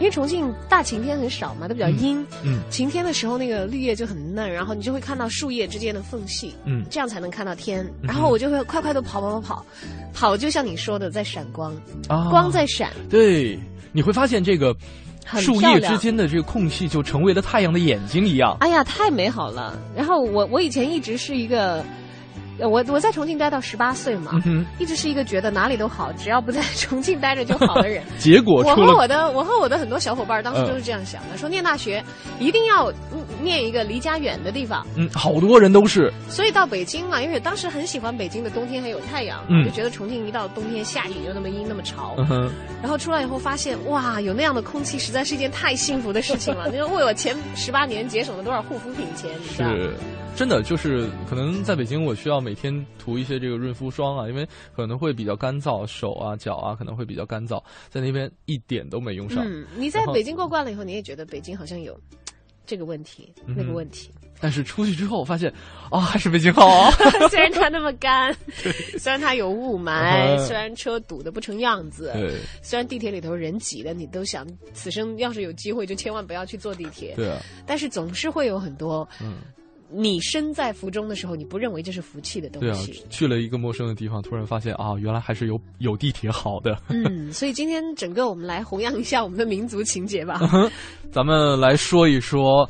[0.00, 2.26] 为重庆大晴天很少嘛，都比较阴。
[2.42, 7.88] 嗯，晴天的时候那个绿叶就很嫩，然后你就会看到树叶之间的缝隙，嗯，这样才能看到天。
[8.02, 9.66] 然后我就会快快的跑跑跑跑，
[10.12, 11.72] 跑就像你说的在闪光，
[12.08, 12.90] 啊光在闪。
[13.08, 13.56] 对，
[13.92, 14.76] 你会发现这个。
[15.24, 18.56] 树叶之间的这个空隙就成为了太阳的眼睛一样。
[18.60, 19.78] 哎呀，太美好了！
[19.96, 21.84] 然后我我以前一直是一个。
[22.60, 24.32] 我我在重庆待到十八岁嘛，
[24.78, 28.02] 一直是一个觉得哪里都好，只要不在重庆待着就好的人。
[28.18, 32.02] 结果我和我的我和我的很多小伙伴当时都是这样想的，说念大学
[32.38, 32.92] 一定要
[33.42, 34.86] 念一个离家远的地方。
[34.96, 36.12] 嗯，好多人都是。
[36.28, 42.14] 所以到北京嘛，因为当时很喜欢北京的冬天还有太阳，就觉得重庆一到冬天下雨又那么阴那么潮。
[42.80, 46.68] 然后出来以后发现，哇，有那样的空气，实在是一件太幸福的事情了。
[46.72, 49.30] 你说为我前十八年节省了多少护肤品钱？
[49.56, 49.94] 是。
[50.36, 59.42] 真的就是可能在北京，我需要每天涂一些这个润肤霜啊，因为可能会比较干燥，手啊脚啊可能会比较干燥，在那边一点都没用上。
[59.46, 61.98] 嗯，你在北京过惯了以后，你也觉得北京好像有
[62.66, 64.10] 这个问题那个问题。
[64.40, 65.50] 但是出去之后发现，
[65.90, 66.90] 啊，还是北京好。
[67.30, 68.36] 虽然它那么干，
[68.98, 72.12] 虽然它有雾霾，虽然车堵得不成样子，
[72.60, 77.14] 虽然地铁里头人挤的，你都想此生要是有机会就千万不要去坐地铁。
[77.14, 77.40] 对啊。
[77.64, 79.36] 但是总是会有很多，嗯，
[79.94, 82.92] 你身在福中的时候，你不认为这是福气的东西。
[82.92, 83.06] 对啊。
[83.10, 86.76] 去了一个陌生的地方，突然发现啊，原来还是有有地铁好的。
[86.88, 90.40] 嗯，所以今天整个我们来弘扬一下我们的民族情节吧。
[91.10, 92.68] 咱们来说一说。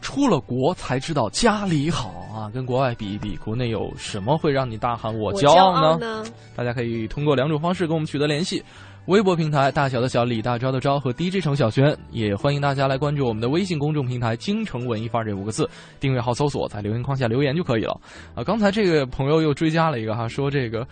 [0.00, 2.48] 出了国才知道家里好啊！
[2.54, 6.24] 跟国外比一比，国内有什么会让你大喊我骄傲呢？
[6.54, 8.62] 大家可以通过两种方式跟我们取得联系：
[9.08, 15.66] 微博平台大小的小李大钊的钊和 DJ 程小轩，也欢迎大家来关注我们的微信公众平台“京城文艺范儿”这五个字，
[15.98, 17.98] 订阅号搜索，在留言框下留言就可以了。
[18.34, 20.86] 啊，刚才这个朋友又追加了一个哈，说这个。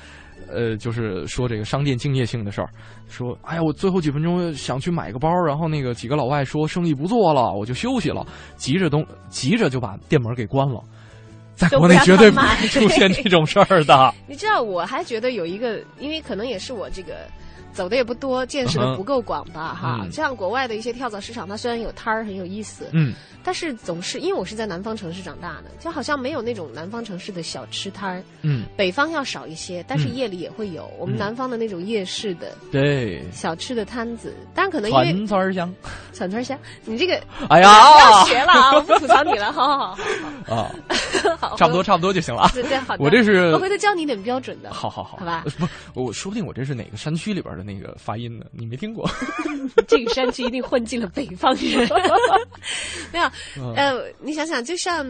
[0.48, 2.68] 呃，就是说这个商店敬业性的事儿，
[3.08, 8.24] 说，哎呀，我最后几分钟想去买个包，然后那个几个老外说生意不做了，我就休息了，
[8.56, 10.80] 急着东急着就把店门给关了，
[11.54, 14.14] 在国内绝对不会出现这种事儿的。
[14.28, 17.26] 你知道，我还觉得有一个，因为可能也是我这个。
[17.76, 19.74] 走的也不多，见识的不够广吧？
[19.74, 23.12] 哈，像国外的一些跳蚤市场，它虽然有摊儿很有意思，嗯，
[23.44, 30.90] 但是总是因为我是在南方城市长大的，就好像没有那种南方城市的小吃摊儿，嗯，北方要少一些，但是夜里也会有。
[30.98, 35.74] 我们南方的那种夜市的对小吃的摊子，当然可能因为串串香，
[36.14, 38.72] 串串香，你这个哎呀，不要学了啊！
[38.72, 39.94] 我不吐槽你了，好好好
[40.46, 40.72] 好啊，
[41.38, 42.50] 好， 差不多差不多就行了。
[42.54, 45.44] 对对，好，我这是我回头教你一点标准的，好好好，好吧？
[45.92, 47.65] 不，我说不定我这是哪个山区里边的。
[47.66, 48.46] 那个发音的？
[48.52, 49.08] 你没听过？
[49.88, 51.88] 这个山区一定混进了北方人。
[53.12, 53.30] 没有，
[53.74, 55.04] 呃，你想想，就像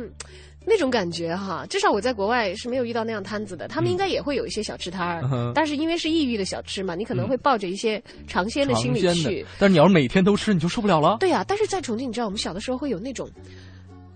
[0.64, 1.66] 那种感觉哈。
[1.68, 3.68] 至少我在国外是没有遇到那样摊子的。
[3.68, 9.44] 他们应该也会有一些小吃摊儿，但是因为是异域的小吃嘛，你可能会抱着一些尝鲜的心理去。
[9.58, 11.18] 但是你要是每天都吃，你就受不了了。
[11.20, 13.28] 对呀，但是在重庆，你知道，我们小的时候会有那种。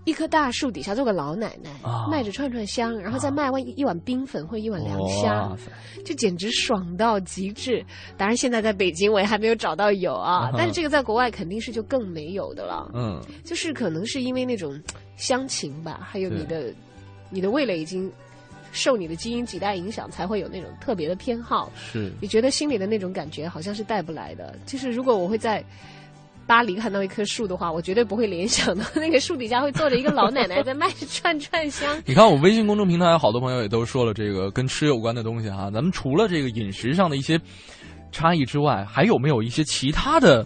[0.03, 1.69] 一棵大树底下坐个老奶奶，
[2.09, 5.55] 卖着串串香，然后再卖完一碗冰粉或一碗凉虾，
[6.03, 7.85] 就简直爽到极致。
[8.17, 12.89] 当然，现在在北京我也还没有找到有啊，但是这个在国外肯定是就更没有的了。
[12.95, 14.81] 嗯，就是可能是因为那种
[15.17, 16.73] 乡情吧，还有你的
[17.29, 18.11] 你的味蕾已经
[18.71, 21.71] 受你的基因几代影响，才会有那种特别的偏好。
[21.75, 24.57] 是，你觉得心里的那种感觉好像是带不来的。
[24.65, 25.63] 就是如果我会在。
[26.47, 31.95] 巴黎看到一棵树的话，我绝对不会联想到 那个树底下会坐着一个老奶奶在卖串串香。
[32.05, 35.71] 你看，我微信公众平台有好多朋友也都说了这个跟吃有关的东西哈。
[35.71, 37.39] 咱们除了这个饮食上的一些
[38.11, 40.45] 差异之外，还有没有一些其他的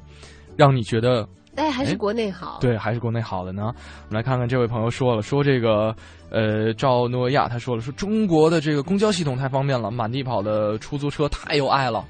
[0.55, 2.59] 让你觉得哎还是国内好？
[2.61, 3.63] 对，还是国内好的呢？
[4.07, 5.95] 我们来看看这位朋友说了，说这个
[6.29, 12.05] 呃赵诺亚他说了，说中国的这个公交系统太方便了，满地跑的出租车太有爱了。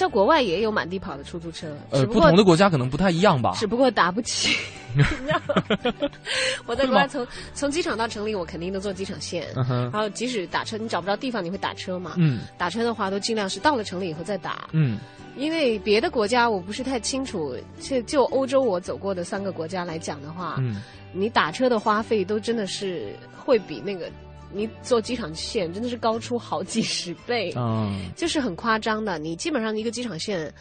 [0.00, 3.52] 在国外也有满地跑的出租车，呃，不同的国家可能不太一样吧。
[3.56, 4.56] 只不过打不起。
[6.64, 9.46] 我在国外从从机场到城里，我肯定都坐机场线。
[9.68, 12.14] 然后即使打车，你找不着地方，你会打车嘛？
[12.16, 12.40] 嗯。
[12.56, 14.66] 打车的话，都尽量是到了城里以后再打。
[14.72, 14.98] 嗯。
[15.36, 20.80] 因为别的国家我不是太清楚，就就欧洲我走过的三个国家来讲的话，嗯，
[21.12, 24.10] 你打车的花费都真的是会比那个。
[24.52, 29.18] 你坐机场线真的是高出好几十倍，嗯， 就是很夸张的。
[29.18, 30.52] 你基本上一个机场线，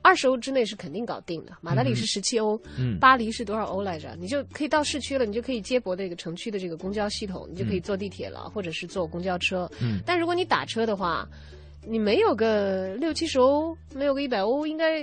[0.00, 1.52] 二十欧之内是肯定搞定的。
[1.60, 4.16] 马德里是十七欧，嗯，巴黎是多少欧来着？
[4.18, 9.70] 你就可以到市区了，你就可以接驳这个城区的这个公交系统，你就可以坐地铁了，或者是坐公交车。
[9.80, 11.28] 嗯，但如果你打车的话，
[11.84, 15.02] 你没有个六七十欧，没有个一百欧，应该，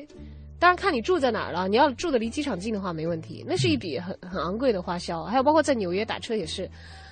[0.60, 1.68] 当然看你住在哪儿了。
[1.68, 5.26] 你要住的离机场近的话，没问题，那是一笔很很昂贵的花销。
[5.26, 6.70] 还有包括在纽约打车也是。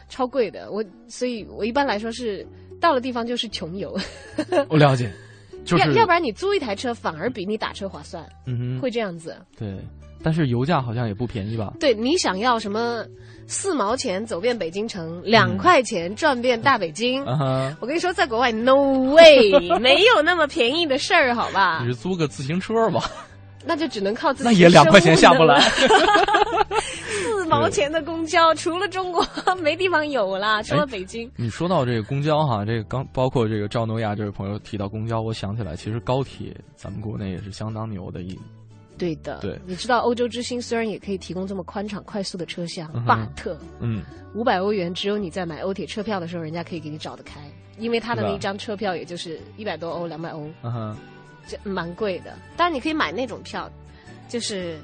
[0.10, 2.46] 超贵的，我所以，我一般来说是
[2.80, 3.98] 到了地方就是穷游。
[4.70, 5.12] 我了解，
[5.78, 8.24] 要要不然你租一台车反而比你打车划算。
[8.46, 9.36] 嗯哼，会这样子。
[9.58, 9.78] 对，
[10.24, 11.74] 但是油价好像也不便宜吧？
[11.80, 13.06] 对你想要什么
[13.48, 17.24] 四毛钱走遍北京城，两块钱转遍大北京？
[17.80, 21.80] 我跟你说，在国外 no way， 没有那么便宜的事儿，好吧？
[21.82, 23.04] 你是租个自行车吧？
[23.66, 24.50] 那就只能靠自己。
[24.50, 25.62] 那也两块钱下不来。
[27.48, 29.26] 四毛钱的公交，除了中国
[29.64, 31.32] 没地方有了，除了北京。
[31.38, 38.38] 你说到这个公交哈，这个刚包括这个赵诺亚这位朋友提到公交，我想起来，其实高铁咱们国内也是相当牛的一。
[38.98, 39.40] 对的。
[39.40, 39.58] 对。
[39.66, 44.04] 你知道欧洲之星虽然也可以提供这么宽敞快速的车厢，but，嗯，
[44.36, 47.40] 五百欧元只有你在买欧铁车票的时候，人家可以给你找得开，
[47.80, 50.98] 因为他的那一张车票也就是一百多欧、两百欧，嗯哼，
[51.48, 52.38] 这蛮贵的。
[52.58, 53.72] 当然你可以买那种票，
[54.28, 54.78] 就是。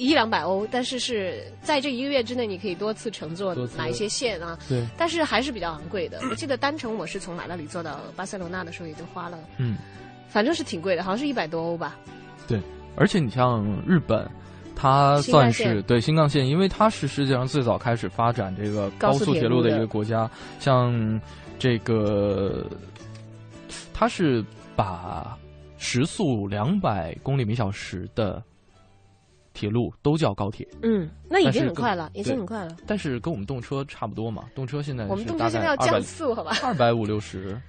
[0.00, 4.58] 一两百欧，但是是在这一个月之内，你可以多次乘坐哪一些线啊？
[4.66, 4.82] 对。
[4.96, 6.18] 但是还是比较昂贵的。
[6.30, 9.76] 我记得单程我是从马德里坐到巴塞罗那的时候，也就花了，嗯，
[10.28, 11.98] 反正是挺贵的，好像是一百多欧吧。
[12.48, 12.58] 对，
[12.96, 14.26] 而且你像日本，
[14.74, 20.28] 它算是对新干线，因为它是世界上最早开始发展这个高速铁路的一个国家。
[20.58, 21.20] 像
[21.58, 22.66] 这个，
[23.92, 24.42] 它是
[24.74, 25.36] 把
[25.76, 28.42] 时速两百公里每小时的。
[29.60, 32.74] 铁路都叫高铁，嗯，那已经很快了，已经很快了。
[32.86, 36.56] 但是跟我们动车差不多嘛，动车现在我们动车现在要降速，好吧？
[36.64, 37.60] 二百五六十，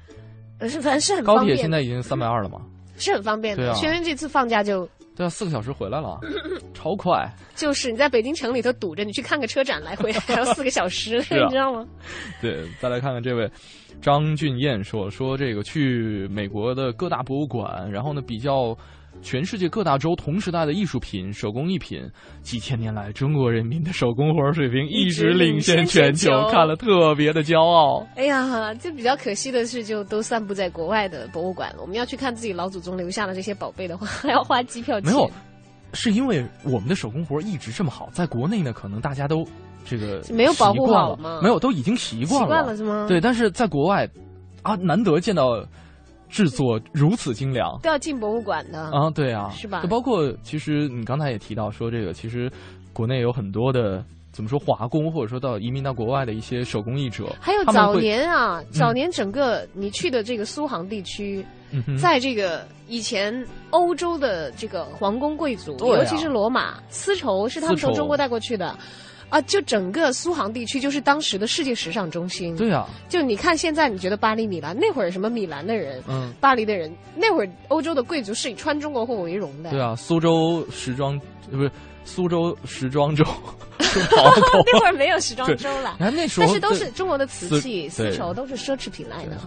[0.60, 2.62] 呃，是反正是很高铁现在已经三百二了嘛，
[2.98, 3.74] 是很方便的。
[3.74, 4.88] 轩轩这次放假就
[5.18, 6.18] 对啊，四个小时回来了，
[6.74, 7.30] 超快。
[7.56, 11.86] 就是你在北京城里头堵着，你去看个车展来回还要四个小时，你知道吗？
[12.42, 13.52] 对，再来看看这位
[14.02, 18.74] 张俊彦说说这个去美国的各大博物馆，然后呢比较。
[19.22, 22.02] 全世界各大洲同时代的艺术品、手工艺品，
[22.42, 28.06] 几千年来中国人民的手工活水平一直领先全球，看了特别的骄傲。
[28.16, 31.82] 哎呀，这比较可惜的是，就都散布在国外的博物馆了。
[31.82, 35.12] 我们要去看自己老祖宗留下的这些宝贝的话，还要花机票钱。
[35.12, 35.30] 没有，
[35.94, 39.46] 是因为我们的手工活一直这么好，在国内呢，可能大家都
[39.86, 41.40] 这个没有保护好吗？
[41.44, 43.06] 没有，都已经习惯了，习惯了是吗？
[43.08, 44.10] 对，但是在国外
[44.64, 45.64] 啊，难得见到。
[46.32, 49.10] 制作如此精良，都要进博物馆的啊！
[49.14, 49.82] 对啊，是吧？
[49.82, 52.50] 就包括其实你刚才也提到说这个，其实
[52.94, 61.46] 国内有很多的怎么说华工，或者说到移民到国外的一些手工艺者，还有早年啊，早年整个你去的这个苏杭地区，
[62.00, 68.74] 在这个以前欧洲的这个皇宫贵族，尤其是罗马丝绸是他们从中国带过去的。
[69.32, 72.56] 啊，就整个苏杭地区就是当时的世界时尚中心。
[72.56, 79.72] 对啊，就你看现在，你觉得巴黎、米兰那会儿什么米兰的人，嗯，巴黎的人，那会儿欧洲的贵族是以穿中国货为荣的。
[79.72, 81.20] 对啊，苏州时装
[81.50, 81.72] 不是
[82.04, 83.24] 苏州时装周，
[83.80, 85.96] 那会儿没有时装周了。
[85.98, 89.38] 那时候，但是都是中国的瓷器、丝绸，都是奢侈品来的。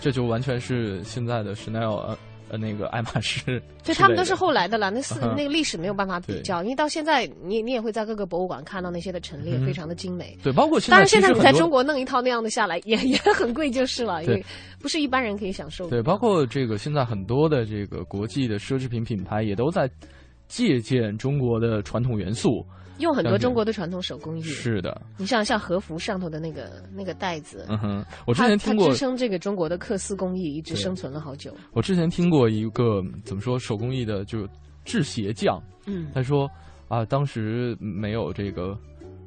[0.00, 2.16] 这就完全是现在的 Chanel。
[2.48, 4.90] 呃，那个爱马仕，对他们都是后来的了。
[4.90, 10.36] 那四那个历史没有办法比较，因为到现在，你你也会在各个博物馆看到那些的陈列，非常的精美。
[10.42, 14.44] 对，包括当然现在你在中国弄一套那样的下来，也也很贵就是了，因为
[14.78, 15.90] 不是一般人可以享受。
[15.90, 19.90] 对，包括这个现在很多的这个国际的奢侈品品牌也都在
[20.46, 22.64] 借鉴中国的传统元素。
[22.98, 25.00] 用很多中国的传统手工艺，是的。
[25.16, 31.54] 你像像和服上头的那个那个袋子，嗯哼，我之前听过，它支撑这个中国的缂丝工艺一直生存了好久。
[31.72, 34.48] 我之前听过一个怎么说手工艺的，就
[34.84, 36.48] 制鞋匠，嗯，他说
[36.88, 38.78] 啊，当时没有这个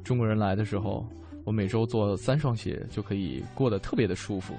[0.02, 1.06] 中国人来的时候，
[1.44, 4.54] 我每周做三双鞋就可以过得特别的舒服。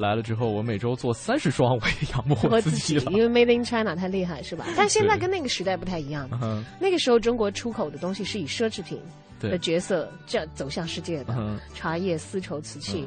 [0.00, 3.12] 来了之后，我每周做三十双，我也养不活自己了。
[3.12, 4.64] 因为 Made in China 太厉害，是吧？
[4.76, 6.28] 但现在跟那个时代不太一样。
[6.80, 8.98] 那个时候中国出口的东西是以奢侈品
[9.38, 13.06] 的角色这样走向世界的，茶叶、丝绸、瓷器。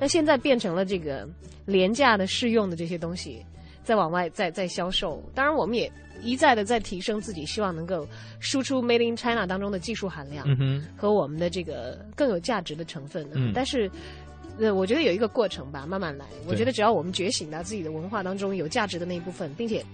[0.00, 1.28] 那现在变成了这个
[1.64, 3.44] 廉价的、适用的这些东西，
[3.84, 5.22] 在往外在在销售。
[5.34, 5.90] 当然，我们也
[6.20, 8.06] 一再的在提升自己，希望能够
[8.40, 10.46] 输出 Made in China 当中的技术含量
[10.96, 13.24] 和我们的这个更有价值的成分。
[13.54, 13.88] 但是。
[14.60, 16.26] 呃，我觉得有一个过程吧，慢慢来。
[16.46, 19.84] 我觉得只要我们觉醒到自己的文化当中有价值的那一部分，并且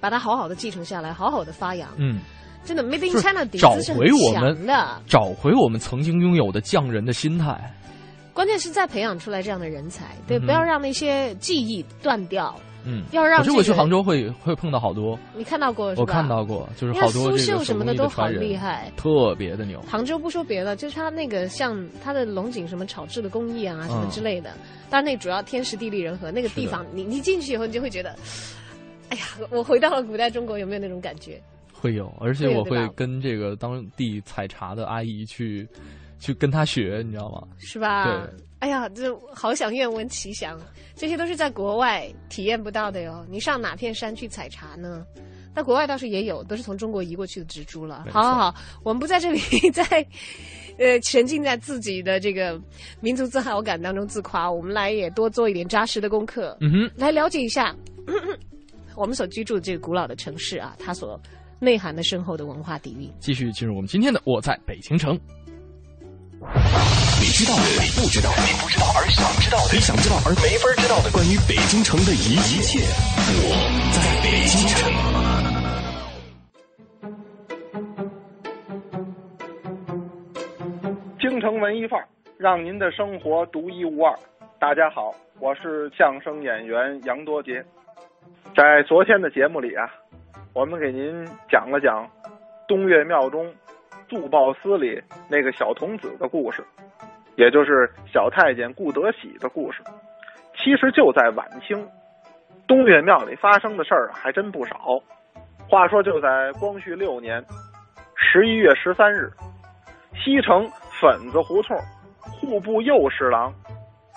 [0.00, 1.88] 把它好好的继承下来，好好的发扬。
[1.96, 2.20] 嗯，
[2.64, 5.02] 真的，Made in China 底子是很强的。
[5.06, 7.74] 找回我们曾经拥有的匠人的心态。
[8.32, 12.54] 关键是再培养出来这样的人才，对，不要让那些技艺断掉。
[12.84, 13.38] 嗯，要让。
[13.38, 15.18] 可是我去杭州会会碰到好多。
[15.34, 15.94] 你看到过？
[15.96, 19.80] 我看到过，就是好多苏绣什么的都好厉害，特别的牛。
[19.82, 24.50] 杭州不说别的，就是它那个像它的龙井什么炒制的工艺啊，什么之类的。
[24.88, 28.16] 当然，那主要天时地利人和，那个地方，你你进去以后，你就会觉得，
[29.10, 31.40] 哎呀，我回到了古代中国，有没有那种感觉？
[31.72, 35.66] 会有，而且我会跟这个当地采茶的阿姨去
[36.18, 37.42] 去跟她学，你知道吗？
[37.58, 38.04] 是吧？
[38.04, 38.44] 对。
[38.60, 40.58] 哎呀，这好想愿闻其详，
[40.94, 43.26] 这些都是在国外体验不到的哟。
[43.28, 45.04] 你上哪片山去采茶呢？
[45.52, 48.04] 在国外倒是也有，都是从中国移过去的植株了。
[48.10, 48.54] 好好好，
[48.84, 49.40] 我们不在这里
[49.72, 49.84] 在，
[50.78, 52.60] 呃，沉浸在自己的这个
[53.00, 57.74] 民族自豪感当中自夸，我们来也多做一点扎实的功课，嗯哼，来了解一下
[58.94, 61.20] 我们所居住的这个古老的城市啊，它所
[61.58, 63.10] 内涵的深厚的文化底蕴。
[63.18, 65.18] 继续进入我们今天的《我在北京城》。
[66.40, 72.80] 你知道的，你不知道，你不知道而想知道的，你想知道而没法知道的，关于北京城的一一切，
[73.44, 73.52] 我
[73.92, 74.88] 在北京城。
[81.20, 84.18] 京城文艺范儿，让您的生活独一无二。
[84.58, 87.62] 大家好，我是相声演员杨多杰。
[88.56, 89.84] 在昨天的节目里啊，
[90.54, 92.08] 我们给您讲了讲
[92.66, 93.52] 东岳庙中
[94.10, 96.62] 杜报司里那个小童子的故事，
[97.36, 99.80] 也就是小太监顾德喜的故事。
[100.58, 101.88] 其实就在晚清，
[102.66, 105.00] 东岳庙里发生的事儿还真不少。
[105.68, 107.42] 话说就在光绪六年
[108.16, 109.30] 十一月十三日，
[110.14, 110.68] 西城
[111.00, 111.78] 粉子胡同
[112.20, 113.54] 户部右侍郎，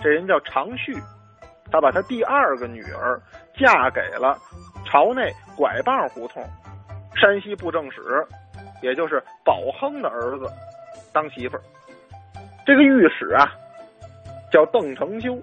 [0.02, 0.92] 这人叫常旭，
[1.72, 3.22] 他把他第二个女儿
[3.56, 4.36] 嫁给了
[4.84, 6.44] 朝内拐棒胡同
[7.16, 8.02] 山西布政使，
[8.84, 10.46] 也就是宝亨的儿子
[11.12, 11.64] 当媳妇儿。
[12.66, 13.50] 这个御史啊，
[14.52, 15.42] 叫邓成修。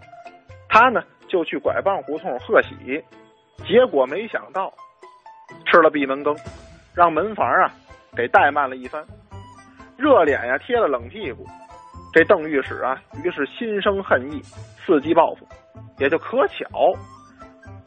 [0.68, 3.02] 他呢就去拐棒胡同贺喜，
[3.66, 4.72] 结果没想到
[5.66, 6.36] 吃了闭门羹，
[6.94, 7.72] 让门房啊
[8.14, 9.04] 给怠慢了一番，
[9.96, 11.44] 热脸呀贴了冷屁股。
[12.12, 14.40] 这邓御史啊，于是心生恨意，
[14.84, 15.46] 伺机报复。
[15.98, 16.66] 也就可巧，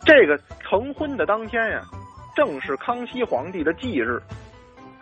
[0.05, 1.81] 这个成婚的当天呀，
[2.35, 4.21] 正是康熙皇帝的忌日。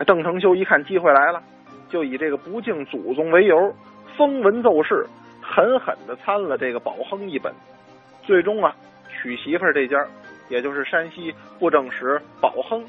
[0.04, 1.42] 邓承修一看机会来了，
[1.88, 3.74] 就以这个不敬祖宗为由，
[4.16, 5.06] 封文奏事。
[5.44, 7.52] 狠狠的参了这个宝亨一本，
[8.22, 8.74] 最终啊，
[9.08, 9.98] 娶媳妇这家，
[10.48, 12.82] 也就是山西布政使宝亨，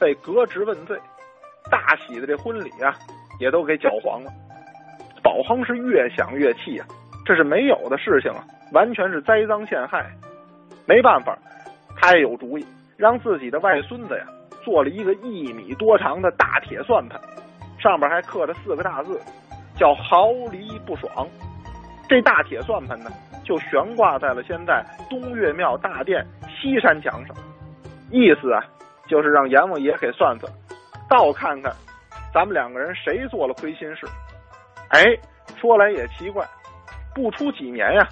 [0.00, 0.98] 被革职问罪，
[1.70, 2.94] 大喜的这婚礼啊，
[3.38, 4.32] 也都给搅黄了。
[5.22, 6.86] 宝亨是越想越气啊，
[7.26, 8.42] 这是没有的事情啊，
[8.72, 10.10] 完全是栽赃陷害。
[10.86, 11.38] 没办法，
[11.94, 12.66] 他也有主意，
[12.96, 14.24] 让自己的外孙子呀，
[14.68, 17.18] 做了一个一米多长的大铁算盘，
[17.78, 19.18] 上边还刻着四个大字，
[19.74, 21.26] 叫“毫厘不爽”。
[22.06, 23.10] 这大铁算盘呢，
[23.42, 27.34] 就悬挂在了现在东岳庙大殿西山墙上，
[28.10, 28.62] 意思啊，
[29.06, 30.52] 就是让阎王爷给算算，
[31.08, 31.72] 倒看看
[32.30, 34.06] 咱们两个人谁做了亏心事。
[34.90, 35.02] 哎，
[35.58, 36.46] 说来也奇怪，
[37.14, 38.06] 不出几年呀，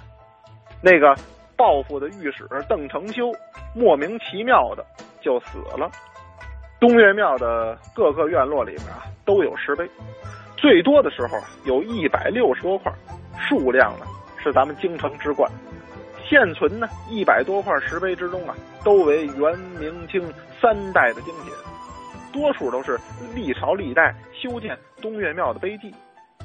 [0.81, 1.13] 那个
[1.55, 3.31] 报复的御史邓承修
[3.75, 4.83] 莫名其妙的
[5.21, 5.87] 就死了。
[6.79, 9.89] 东岳庙的各个院落里边啊，都有石碑，
[10.55, 12.91] 最多的时候有一百六十多块。
[13.39, 14.05] 数量呢
[14.37, 15.49] 是咱们京城之冠，
[16.27, 20.21] 现存呢一百多块石碑之中啊，都为元明清
[20.59, 21.53] 三代的精品，
[22.33, 22.99] 多数都是
[23.33, 25.93] 历朝历代修建东岳庙的碑记，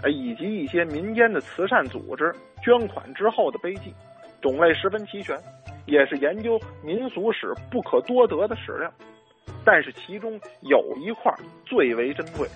[0.07, 3.93] 以及一些民间的慈善组织捐款之后的碑记，
[4.41, 5.37] 种类十分齐全，
[5.87, 8.93] 也是研究民俗史不可多得的史料。
[9.65, 11.33] 但是其中有一块
[11.65, 12.49] 最为珍贵，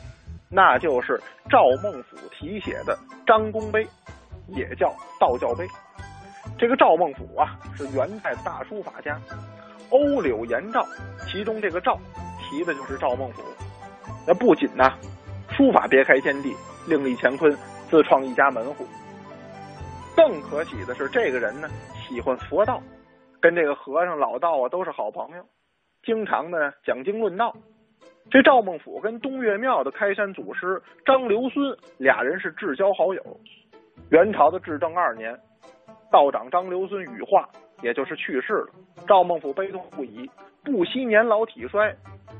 [0.51, 3.87] 那就是赵孟俯题写的张公碑。
[4.51, 5.67] 也叫道教碑。
[6.57, 9.21] 这个赵孟俯啊，是元代的大书法家，
[9.91, 10.87] 欧柳颜赵，
[11.27, 11.99] 其中这个赵
[12.39, 13.43] 提的就是赵孟俯。
[14.25, 14.89] 那不仅呢，
[15.51, 16.55] 书法别开天地，
[16.87, 17.53] 另立乾坤，
[17.91, 18.87] 自创一家门户。
[20.15, 21.69] 更可喜的是，这个人呢，
[22.09, 22.81] 喜欢佛道，
[23.41, 25.45] 跟这个和尚老道啊都是好朋友，
[26.07, 27.55] 经常呢讲经论道。
[28.31, 33.41] 这赵孟俯跟东岳庙的开山祖师张留孙俩人是至交好友。
[34.11, 35.37] 元朝的至正二年，
[36.11, 37.49] 道长张留孙羽化，
[37.83, 38.69] 也就是去世了。
[39.07, 40.31] 赵孟俯悲痛不已，
[40.65, 41.93] 不惜年老体衰，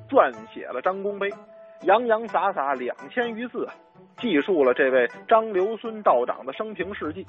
[0.09, 1.29] 撰写了张公碑，
[1.83, 3.69] 洋洋洒洒两千余字，
[4.19, 7.27] 记述了这位张留孙道长的生平事迹。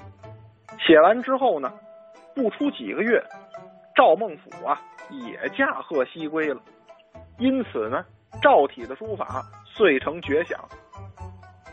[0.78, 1.72] 写完之后呢，
[2.34, 3.22] 不出几个月，
[3.94, 4.80] 赵孟俯啊
[5.10, 6.60] 也驾鹤西归了。
[7.38, 8.04] 因此呢，
[8.42, 10.58] 赵体的书法遂成绝响。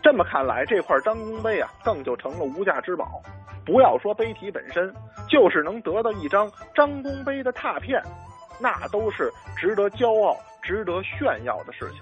[0.03, 3.21] 这么看来，这块张公碑啊，更就成了无价之宝。
[3.65, 4.93] 不要说碑体本身，
[5.27, 7.99] 就是能得到一张张公碑的拓片，
[8.61, 12.01] 那都是值得骄傲、值得炫耀的事情。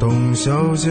[0.00, 0.90] 董小姐。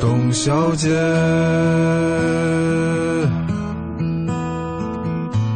[0.00, 0.88] 董小姐，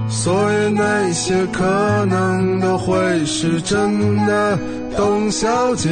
[0.08, 1.64] 所以那些可
[2.06, 4.58] 能都会是真的。
[4.96, 5.88] 董小姐，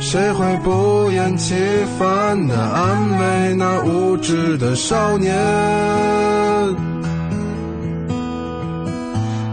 [0.00, 1.54] 谁会不厌其
[1.98, 5.34] 烦地安慰那无知的少年？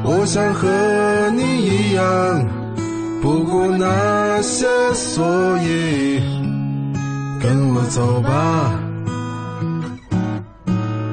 [0.03, 0.67] 我想和
[1.35, 2.45] 你一样，
[3.21, 5.25] 不顾那些所
[5.59, 6.38] 以。
[7.41, 8.77] 跟我走吧，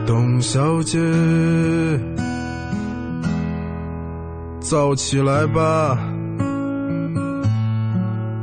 [0.04, 0.98] 董小姐，
[4.60, 5.96] 燥起来吧，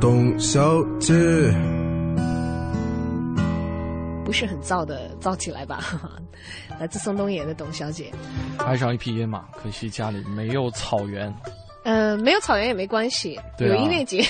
[0.00, 1.14] 董小姐。
[4.24, 5.84] 不是很燥的，燥起来吧，
[6.80, 8.10] 来自宋冬野的董小姐。
[8.58, 11.32] 爱上一匹野马，可惜家里没有草原。
[11.84, 14.24] 嗯，没有草原也没关系，有音乐节。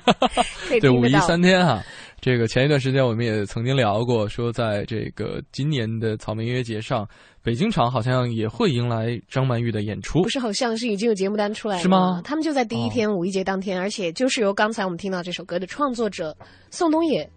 [0.80, 1.82] 对，五一三天哈。
[2.24, 7.06] 这个前一段时间我们也曾经聊过，说在这个今年的草莓音乐节上，
[7.42, 10.22] 北京场好像也会迎来张曼玉的演出。
[10.22, 11.82] 不是，好像是已经有节目单出来了。
[11.82, 12.22] 是吗？
[12.24, 16.34] 他们就在第一天五一节当天，而且就是由刚才我们听到这首歌的创作者
[16.70, 17.30] 宋冬野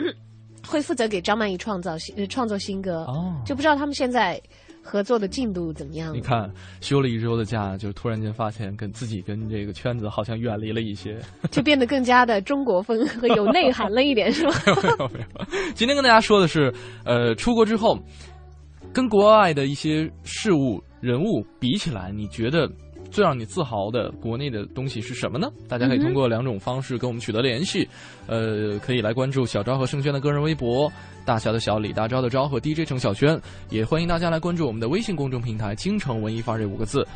[0.66, 3.04] 会负责给张曼玉创造新创作新歌。
[3.08, 4.40] 哦，就不知道他们现在。
[4.82, 6.12] 合作的进度怎么样？
[6.14, 11.18] 你看，休了一周的假，就突然间发现跟自己跟这个圈子好像远离了一些，
[11.50, 14.52] 就变得更加的中国风和有内涵了一点，是吧？
[14.82, 15.46] 没有没有。
[15.74, 16.72] 今天跟大家说的是，
[17.04, 17.98] 呃，出国之后，
[18.92, 22.68] 跟国外的一些事物、人物比起来，你觉得？
[23.12, 25.50] 最让你自豪的国内的东西是什么呢？
[25.68, 27.86] 大家可以通过两种方式跟我们取得联系，
[28.26, 30.90] 呃，可以来关注小昭和盛轩的个人微博，
[31.26, 33.38] 大小的小李大钊的昭和 DJ 程小轩，
[33.68, 37.06] 也欢迎大家来关注我们的微信公众平台“京城文艺范儿”这五个字，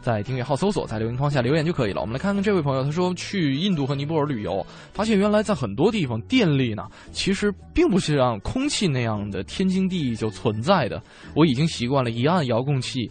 [0.00, 2.00] 在订阅号搜索，在留言框下留言就可以了。
[2.00, 11.02] 我们来看看这位朋友，他说去印度和尼泊尔旅游，发现原来在很多地方电力呢，其实并不是像空气那样的天经地义就存在的。
[11.34, 13.10] 我已经习惯了一按遥控器。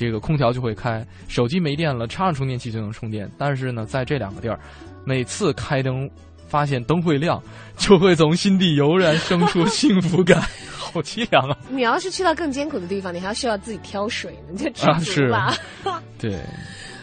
[0.00, 3.30] 这个空调就会开，手机没电了，插上充电器就能充电。
[3.36, 4.58] 但是呢，在这两个地儿，
[5.04, 6.08] 每次开灯
[6.48, 7.38] 发现灯会亮，
[7.76, 10.40] 就会从心底油然生出幸福感，
[10.74, 11.58] 好凄凉啊！
[11.68, 15.54] 你要是去到更艰苦的地方，你还要需要自己挑水，你就知足吧。
[16.18, 16.40] 对，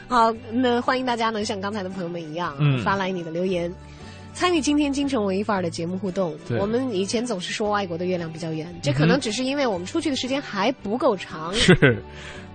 [0.08, 3.72] 好，那欢迎大家呢，像刚才的朋友们一样，发来你的留言。
[4.34, 6.36] 参与今天京城文艺范儿的节目互动。
[6.60, 11.52] 我们以前总是说外国的月亮比较圆，这可能只是因为我们出去的时间还不够长。
[11.56, 12.04] 是，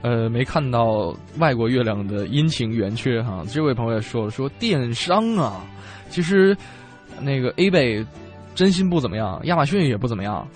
[0.02, 3.44] 呃，没看到外国月亮的阴晴圆缺哈。
[3.48, 5.64] 这位朋友也说了说电商啊，
[6.10, 6.56] 其实
[7.20, 8.04] 那个 A 贝
[8.54, 10.46] 真心不怎么样，亚马逊也不怎么样。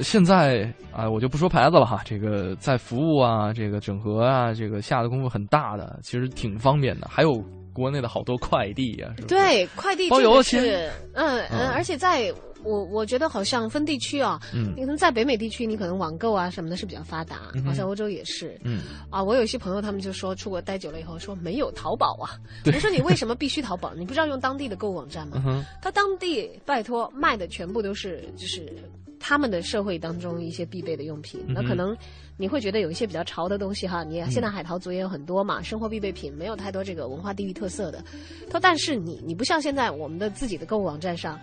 [0.00, 2.02] 现在啊，我就不说牌子了哈。
[2.04, 7.08] 这个在服务啊，这个整合啊，这个下的功夫很大的，其实挺方便的。
[7.10, 7.42] 还有。
[7.76, 9.28] 国内的好多快递呀，是吧？
[9.28, 12.32] 对，快递包邮是，嗯嗯，而且在
[12.62, 23.94] 我我觉得好像分地区啊，嗯，你可能在北美地区，你可能网购啊什么的是比较发达，好像欧洲也是，嗯，啊，我有一些朋友他们就说出国待久了以后说没有淘宝啊，我说你为什么必须淘宝？
[23.94, 25.64] 你不知道用当地的购物网站吗？
[25.80, 28.72] 他当地拜托卖的全部都是就是
[29.20, 31.96] 他们的社会当中一些必备的用品，那可能。
[32.38, 38.04] 你会觉得有一些比较潮的东西哈，你现在海淘族也有很多嘛，生活必备品没有太多这个文化地域特色的。
[38.50, 41.40] 他但是你你不像现在我们的自己的购物网站上，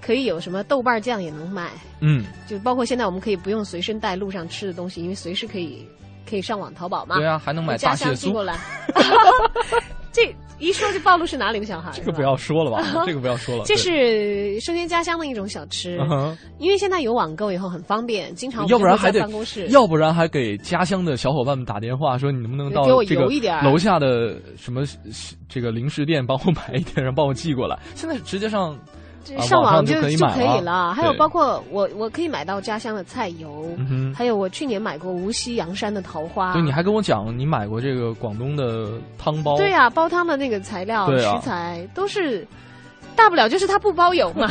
[0.00, 1.70] 可以有什么豆瓣酱也能买，
[2.00, 5.86] 嗯，就包括现在我们可以不用随身带路上吃的东西，因为随时可以
[6.28, 7.16] 可以上网淘宝嘛。
[7.16, 8.58] 对啊，还能买大蟹寄过来。
[10.12, 10.34] 这。
[10.60, 13.62] 一说就暴露是哪里的小孩，这个不要说了吧， 这个不要说了。
[13.64, 15.96] 这是生鲜家乡的一种小吃，
[16.58, 23.28] 因为现在有网购以后很方便，经常要不然还得办公室，要不然还给家乡的小伙伴们打电话说你能不能到这个
[23.62, 24.82] 楼下的什么
[25.48, 27.78] 这个零食店帮我买一点，然后帮我寄过来。
[27.94, 28.76] 现在直接上。
[29.40, 33.68] 上网就就可以了，还有包括我我可以买到家乡的菜油，
[34.14, 36.52] 还有我去年买过无锡阳山的桃花。
[36.52, 39.56] 对，你还跟我讲你买过这个广东的汤包。
[39.56, 42.46] 对呀，煲汤的那个材料食材都是。
[43.18, 44.48] 大不了就是他不包邮嘛，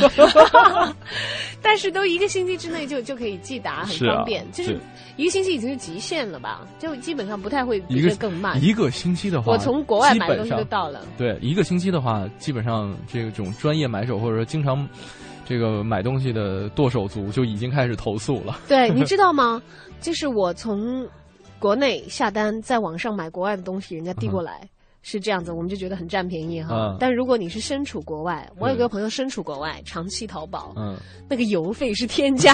[1.63, 4.45] 但是都一个星期之内就就可以寄达，很方便。
[4.51, 4.77] 就是
[5.15, 6.67] 一个星期已经是极限了吧？
[6.77, 8.61] 就基本上不太会比这更慢。
[8.61, 11.01] 一个星期的话，我从国外买东西就到了。
[11.17, 14.87] 对，一个星期的话，基本上这种专业买手或者说经常
[15.45, 18.59] 这个买东西的剁手族就已经开始投诉了。
[18.67, 19.61] 对，你知道吗？
[20.01, 21.07] 就是我从
[21.57, 24.61] 国内下单，在网上买国外的东西，人家递过来。
[25.09, 26.97] 是这样子，我们就觉得很占便宜哈。
[26.99, 30.97] 但如果你是身处国外，我有个朋友身处国外，长期淘宝，嗯
[31.29, 32.53] 那个邮费是天价，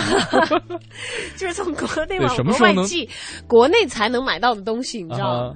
[1.36, 3.10] 就是从国内往国外寄，
[3.48, 5.56] 国内才能买到的东西，你知道吗？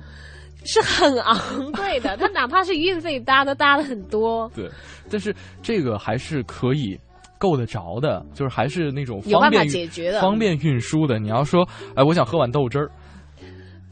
[0.65, 2.17] 是很昂贵的。
[2.17, 4.49] 它哪怕是运费搭都搭了很多。
[4.55, 4.67] 对，
[5.07, 6.99] 但是这个还是可以
[7.37, 11.19] 够得着的，就是还是那种方便解决的、方便运输的。
[11.19, 11.63] 你要说，
[11.95, 12.89] 哎，我想喝碗豆汁儿。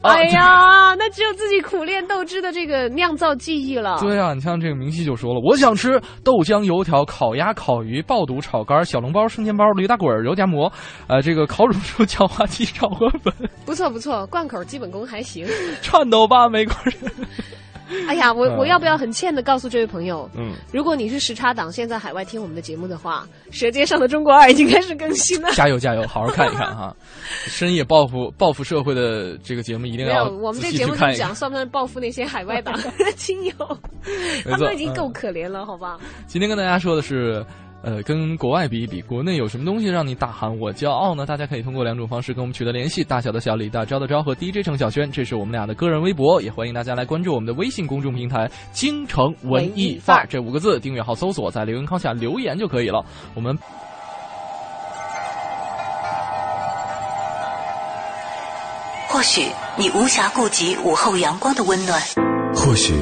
[0.02, 3.98] 哎呀，那只有自己苦练豆汁的这个酿造技艺了。
[4.00, 10.70] 对啊，你像这个明熙就说了，我想吃豆浆、油条、烤鸭、烤鱼、爆肚、炒肝、小笼包、生煎包、驴打滚、肉夹馍，
[11.08, 13.32] 呃，这个烤乳猪、 叫花鸡、炒河粉。
[13.64, 15.44] 不错不错，贯口基本功还行。
[15.82, 17.12] 颤抖吧，美国人。
[18.08, 23.26] 哎呀，我我要不要很欠的告诉这位朋友，嗯，如果你是时差党，现在海外听我们的节目的话，
[23.56, 25.48] 《舌尖上的中国二》已经开始更新了。
[25.54, 26.94] 加油加油，好好看一看哈！
[27.46, 31.34] 深夜报复报复社会的这个节目一定要我们这节目怎么讲？
[31.34, 32.74] 算不算报复那些海外党
[33.16, 33.52] 亲友？
[34.44, 35.98] 他们已经够可怜了，好吧？
[36.26, 37.44] 今天跟大家说的是。
[37.86, 41.24] 呃，跟国外比一比，国内有什么东西让你大喊我骄傲呢？
[41.24, 53.04] 大家可以通过两种方式跟我们取得联系：大小的小李，大招的招和 DJ 程小轩，这是我们俩的个人微博，也欢迎大家来关注我们的微信公众平台“京城文艺范儿”这五个字，订阅号搜索，在留言框下留言就可以了。
[53.34, 53.56] 我们
[59.08, 59.42] 或许
[59.78, 62.02] 你无暇顾及午后阳光的温暖，
[62.52, 62.94] 或许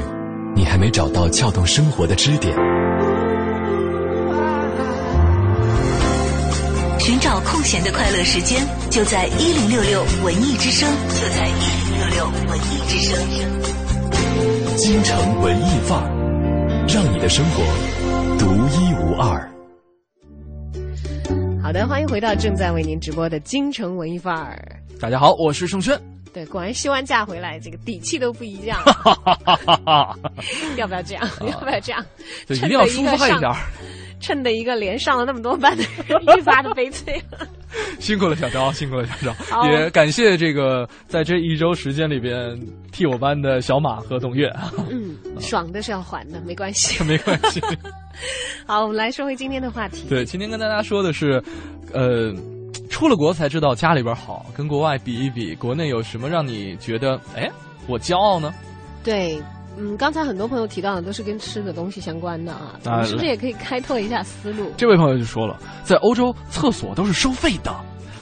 [0.55, 2.55] 你还没找到撬动生活的支点。
[7.45, 10.89] 空闲的快乐时间，就在一零六六文艺之声。
[11.09, 13.15] 就在一零六六文艺之声。
[14.77, 16.09] 京城文艺范儿，
[16.89, 17.63] 让你的生活
[18.39, 19.51] 独一无二。
[21.63, 24.61] 好的，欢迎回到正在为您直播的京城文艺范儿。
[25.01, 25.99] 大家好，我是盛轩。
[26.33, 28.81] 对，果然休完假回来，这个底气都不一样。
[30.77, 31.29] 要不要这样？
[31.49, 32.05] 要不要这样？
[32.47, 33.53] 就一定要舒服一点。
[34.25, 37.23] 衬的一个连上了那么多班的人愈发的悲催。
[37.99, 39.15] 辛苦了小昭，辛苦了小
[39.51, 42.59] 昭，也感谢这个在这一周时间里边
[42.93, 44.49] 替我班的小马和董月。
[44.91, 47.61] 嗯，爽的是要还的，没关系， 没关系。
[48.67, 50.07] 好，我们来说回今天的话题。
[50.09, 51.43] 对，今天跟大家说的是，
[51.93, 52.33] 呃，
[52.89, 57.51] 出了国才知道家里边好，跟国外比一比，国内有什么让你觉得哎，
[57.89, 58.55] 我骄傲呢？
[59.03, 59.43] 对。
[59.77, 64.71] 嗯，刚才很多朋友提到的都是跟吃的东西相关的啊，我们是不是也可以开拓一下思路？
[64.77, 67.75] 这位朋友就说了，在欧洲厕所都是收费的，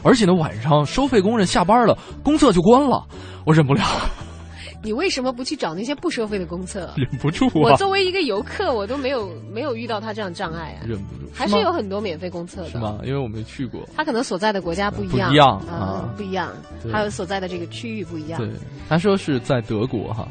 [0.02, 3.04] 而且呢晚上收费工人下班了，公厕就关了，
[3.44, 3.84] 我忍不了。
[4.84, 6.92] 你为什么不去找那些不收费的公厕？
[6.96, 7.52] 忍不住啊！
[7.54, 10.82] 我作为一个游客，我都没有没有遇到他这样障碍啊。
[10.84, 12.98] 忍不住，还是有很多免费公厕的，是吗？
[13.04, 13.80] 因为我没去过。
[13.96, 16.50] 他可能所在的国家不一样，不一样啊，不一样，
[16.90, 18.40] 还有所在的这个区域不一样。
[18.40, 18.50] 对，
[18.88, 20.26] 他说是在德国哈。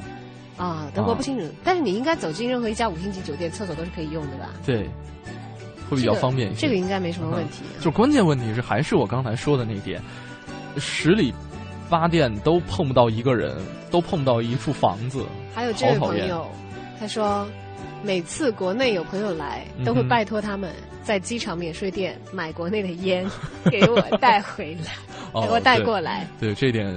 [0.62, 4.52] 啊，德国不清楚，但是你应该走进任何一家五星级酒店，厕所都是可以用的吧？
[4.64, 4.88] 对，
[5.90, 6.62] 会比较方便一些。
[6.62, 7.64] 这个应该没什么问题。
[7.80, 10.00] 就关键问题是，还是我刚才说的那点，
[10.78, 11.34] 十里
[11.90, 13.58] 八店都碰不到一个人，
[13.90, 15.26] 都碰不到一处房子。
[15.56, 16.48] 还有这位朋友，
[17.00, 17.48] 他说，
[18.04, 20.72] 每次国内有朋友来，都会拜托他们
[21.04, 23.26] 在机场免税店买国内的烟，
[23.72, 24.78] 给我带回
[25.34, 26.28] 来，给我带过来。
[26.40, 26.96] 对，这点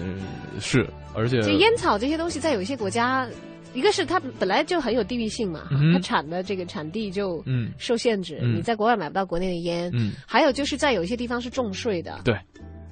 [0.61, 3.27] 是，而且就烟草这些东西，在有一些国家。
[3.75, 7.45] 一个是它本来就很有地域性嘛，它产的这个产地就
[7.77, 9.91] 受限制，你在国外买不到国内的烟。
[9.93, 12.21] 嗯还有就是在有一些地方是重税的。
[12.25, 12.35] 对，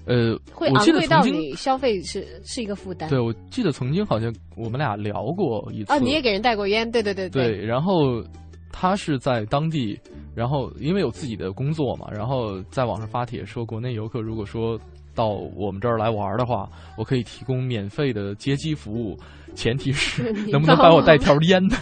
[0.06, 3.08] 呃，会昂贵到你消费是是一个负担。
[3.08, 5.92] 对，我记得曾经好像我们俩聊过一次。
[5.92, 6.90] 哦，你也给人带过烟？
[6.90, 7.56] 对对对对。
[7.56, 8.22] 对，然后
[8.72, 9.98] 他是在当地，
[10.34, 14.78] 然后因为有自己的工作嘛，然后在网上发帖说，国内游客如果说
[15.14, 19.18] 到我们这儿来玩的话，我可以提供免费的接机服务。
[19.54, 21.76] 前提是能不能帮我带条烟呢？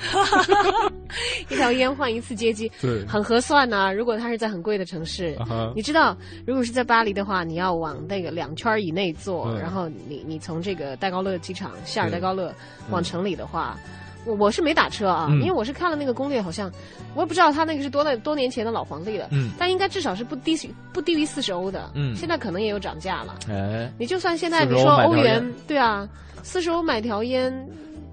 [1.48, 3.94] 一条烟换一次接机，对，很合算呢。
[3.94, 5.38] 如果他是在很贵的城市，
[5.76, 12.52] 你知道，如果是在巴黎的话，你要往那个两圈以内坐，然后你你从这个戴高乐机场夏尔戴高乐
[12.90, 13.78] 往城里的话，
[14.24, 16.70] 我我是没打车啊，因为我是看了那个攻略，好像
[17.14, 20.56] 我也不知道他那个是多大多年前的老皇帝了，嗯，但应该至少是不低
[20.92, 26.08] 不低于四十欧的，嗯，现在可能也有涨价了，哎，你就算现在比如说欧元，对啊。
[26.42, 27.52] 四十欧买条烟，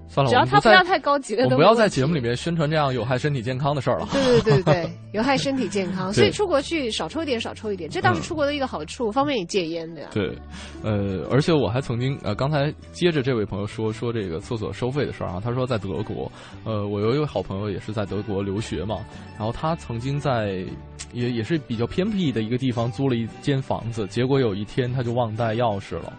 [0.08, 4.08] 算了，只要它不要太高级的，我不要在节目里面宣传这样有害身体健康的事儿了。
[4.12, 10.08] 对对对对， 有害身体健康，所以出国去少抽一点，少抽一点，这倒是出国的一个好处，方便你戒烟的。
[10.10, 10.36] 对，
[10.82, 16.30] 呃，而且我还曾经呃，刚才接着这位朋友说说这个厕所收费的事儿啊，他说在德国，
[16.64, 18.96] 呃，我有一位好朋友也是在德国留学嘛，
[19.36, 20.64] 然后他曾经在
[21.12, 26.12] 也也是比较偏僻的一个地方租了一间房子，结果有一天他就忘带钥匙了，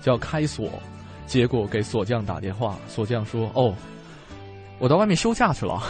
[0.00, 0.70] 就要开锁。
[1.26, 3.74] 结果给锁匠打电话，锁匠说：“哦，
[4.78, 5.82] 我到外面休假去了。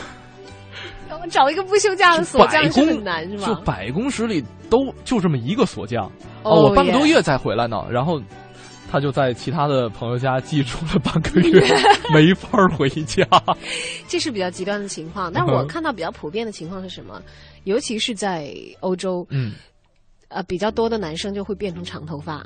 [1.10, 3.46] 我 找一个不休假的锁匠是很难，是吗？
[3.46, 6.10] 就百公尺里都就这么一个锁匠，
[6.42, 7.84] 哦，我半个多月才回来呢。
[7.90, 8.20] 然后
[8.90, 11.60] 他就在其他的朋友家寄住了半个月，
[12.14, 13.26] 没法回家。
[14.08, 17.20] 这是比较极端的情况，但我看到比较普遍的情况是什么？
[17.64, 19.52] 尤其是在欧洲，嗯，
[20.28, 22.44] 呃，比较多的男生就会变成长头发。”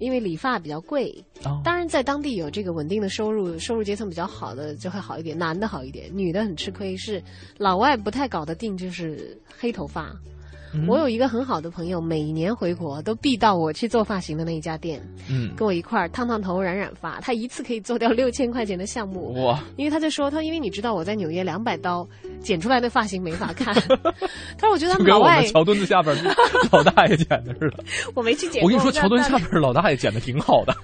[0.00, 1.24] 因为理发比较贵，
[1.62, 7.22] 当然在当地有这个稳定的收入，收入阶层比较好的就会好一点，男的好一点，女的很吃亏，是
[7.58, 10.16] 老外不太搞得定，就是黑头发。
[10.86, 17.20] 我有一个很好的朋友，每年回国都必到我去做发型的那一家店，嗯，跟我一块儿烫烫头、染染发。
[17.20, 19.58] 他一次可以做掉六千块钱的项目，哇！
[19.76, 22.06] 因为他就说他，因为你知道我在纽约两百刀
[22.40, 23.74] 剪出来的发型没法看。
[24.56, 26.16] 他说我觉得他老外桥墩子下边
[26.70, 27.84] 老大爷剪的似的。
[28.14, 28.62] 我没去剪。
[28.62, 30.74] 我跟你说，桥墩下边老大爷剪的挺好的。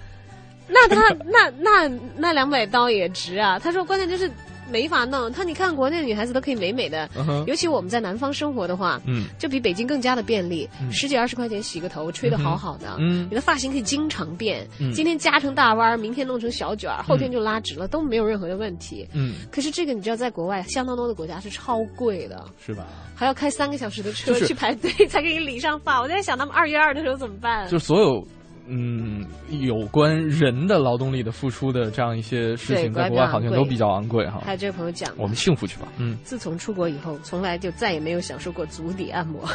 [0.68, 3.56] 那他那那那两百刀也值啊！
[3.58, 4.28] 他说关键就是。
[4.70, 7.08] 没法弄，他你看国内的女孩子都可以美美的，
[7.46, 19.34] 尤其我们在南方生活的话，嗯，就比北京更加的便利，十几二十块钱洗个头，吹的好好的，嗯，你的发型可以经常变，今天夹成大弯，明天弄成小卷儿，后天就拉直了，都没有任何的问题，嗯。
[19.50, 22.86] 可是这个你知道，在国外相当多的国家是超贵的，是吧？
[23.14, 27.68] 还要开三个小时的车去排队才给你理上发，我在想他们二月二的时候怎么办？
[27.70, 28.26] 就所有。
[28.68, 34.42] 嗯，有关人的劳动力的付出的这样一些事情，在国外好像都比较昂贵哈。
[34.44, 35.86] 还有这位朋友讲，我们幸福去吧。
[35.98, 39.48] 嗯，自从出国以后，从来就再也没有享受过足底按摩。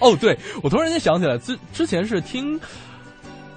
[0.00, 2.60] 哦，对，我突然间想起来，之之前是听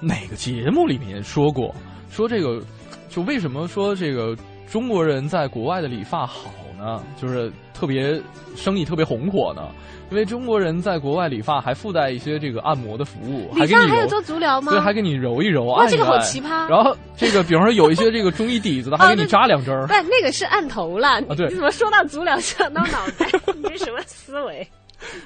[0.00, 1.74] 哪个节目里面说过，
[2.10, 2.62] 说这个
[3.08, 4.36] 就为什么说这个
[4.70, 7.02] 中国人在国外的理发好呢？
[7.20, 8.20] 就是特别
[8.56, 9.62] 生意特别红火呢？
[10.10, 14.72] 因为中国人在国外理发还附带一些这个按摩的服务，理发还有做足疗吗？
[14.72, 16.66] 对，还给你揉一揉，哇，这个好奇葩。
[16.66, 19.86] 然后这个，比方说有一些这个中医底子的， 还给你扎两针儿。
[19.86, 21.08] 不，那个是按头了。
[21.08, 21.48] 啊，对。
[21.48, 23.26] 你怎么说到足疗想到脑袋？
[23.54, 24.66] 你这什么思维？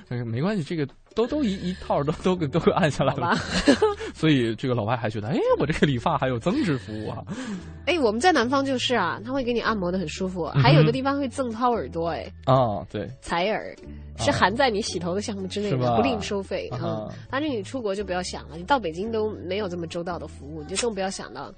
[0.09, 0.86] 那 个没关系，这个。
[1.14, 3.34] 都都一一套都都给都给按下来了，
[4.14, 7.24] 所以这个老外还觉得，哎，我这个理发还有增值服务啊！
[7.86, 13.74] 哎，我们在南方就是啊，他会给你按摩的很舒服，还有的地方会赠掏耳朵，哎，啊，对，采耳
[14.18, 17.08] 是含在你洗头的项目之内的，不另收费啊。
[17.30, 21.52] 反正你出国就不要想了，你到北京都没有这么周到的服务，你就更不要想到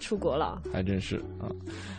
[0.00, 1.46] 出国了，还真是啊。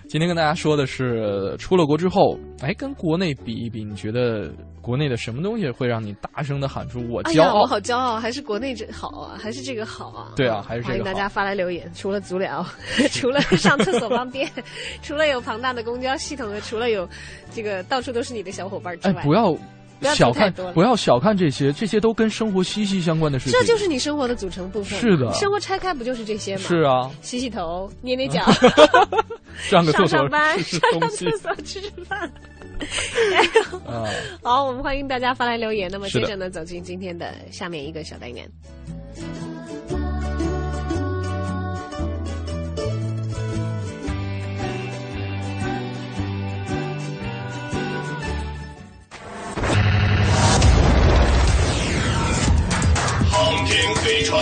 [0.09, 7.61] 今天跟大家说的是，出了国之后，哎，跟国内比一比，你觉得国内的什么东西会让你大声的喊出“我骄傲”？
[7.61, 9.37] 我好骄傲，还是国内这好啊？
[9.39, 10.33] 还是这个好啊？
[10.35, 10.89] 对啊，还是这个。
[10.89, 11.89] 欢迎大家发来留言。
[11.95, 12.65] 除了足疗，
[13.13, 14.49] 除了上厕所方便，
[15.01, 17.07] 除了有庞大的公交系统，除了有
[17.53, 19.55] 这个到处都是你的小伙伴之外，不要。
[20.01, 23.59] 小看不要小看这些，这些都跟生活息息相关的事情。
[23.59, 24.99] 这就是你生活的组成部分。
[24.99, 26.63] 是的，生活拆开不就是这些吗？
[26.63, 28.43] 是啊，洗洗头，捏捏脚，
[29.61, 32.31] 上个厕所，上班，上上厕所，吃吃饭。
[34.41, 35.89] 好，我们欢迎大家发来留言。
[35.91, 38.49] 那么接着呢，走进今天的下面一个小单元。
[53.51, 54.41] 航天飞船，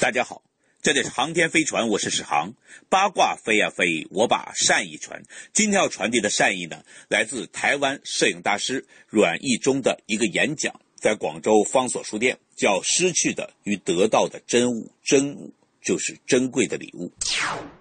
[0.00, 0.40] 大家好，
[0.80, 2.54] 这里是航天飞船，我是史航。
[2.88, 5.24] 八卦飞呀飞，我把善意传。
[5.52, 15.52] 今天要传递的善意呢，来自台湾摄影大师阮义忠的一个演讲，在广州方所书店，叫《失去的与得到的真物》，真物
[15.82, 17.10] 就是珍贵的礼物。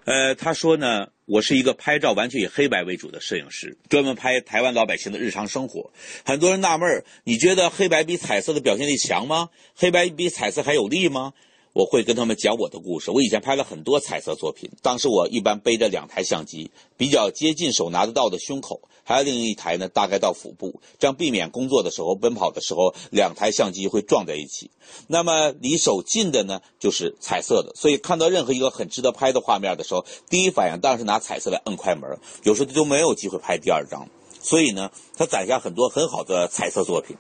[0.05, 1.07] 呃，他说呢。
[1.27, 5.93] 我是一个拍照完全以黑白为主的摄影师，专门拍台湾老百姓的日常生活。
[6.25, 9.47] 很多人纳闷儿，你觉得黑白比彩色的表现力强吗？
[9.73, 11.31] 黑白比彩色还有力吗？
[11.71, 13.11] 我会跟他们讲我的故事。
[13.11, 24.71] 我以前拍了很多彩色作品，当时我一般背着两台相机，比较接近手拿得到的胸口，还有另一台呢，大概到腹部，这样避免工作的时候、奔跑的时候，两台相机会撞在一起。
[25.07, 27.73] 那么离手近的呢，就是彩色的。
[27.75, 34.07] 所以看到任何一个很值得拍的画面的时候，第一反应当然是拿彩色来摁快门，有时候就没有机会拍第二张。
[34.41, 37.15] 所以呢，他攒下很多很好的彩色作品。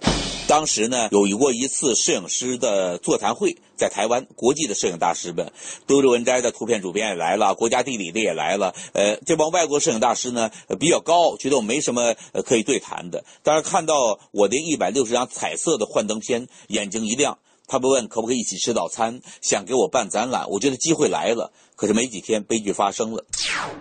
[0.47, 5.53] 当时呢，有过一次摄影师的座谈会，在台湾，国际的摄影大师们，
[5.87, 8.73] 都市文斋的图片主编也来了，国家地理的也来了。
[8.93, 12.15] 呃，这帮外国摄影大师呢，比较高，觉得我没什么
[12.45, 13.23] 可以对谈的。
[13.43, 17.37] 但是看到我的一百六十张彩色的幻灯片，眼睛一亮。
[17.71, 20.49] 他们问可不可以一起吃早餐，想给我办展览。
[20.49, 23.25] 我觉得机会来了，可是没几天，悲剧发生了。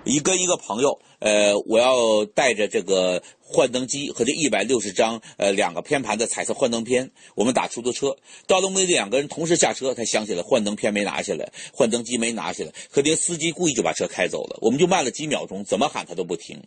[0.05, 8.17] 一跟一个朋友，呃，我要带着这个幻灯机和这一百六十张呃两个偏盘的彩色幻灯片，我们打出租车
[8.47, 12.73] 到了目的地，两个人同时下车，才想起来幻灯片没拿下来，幻灯机没拿下来。
[12.93, 16.63] 可这司机故意就把车开走了，我们就慢了几秒钟，怎么喊他都不停，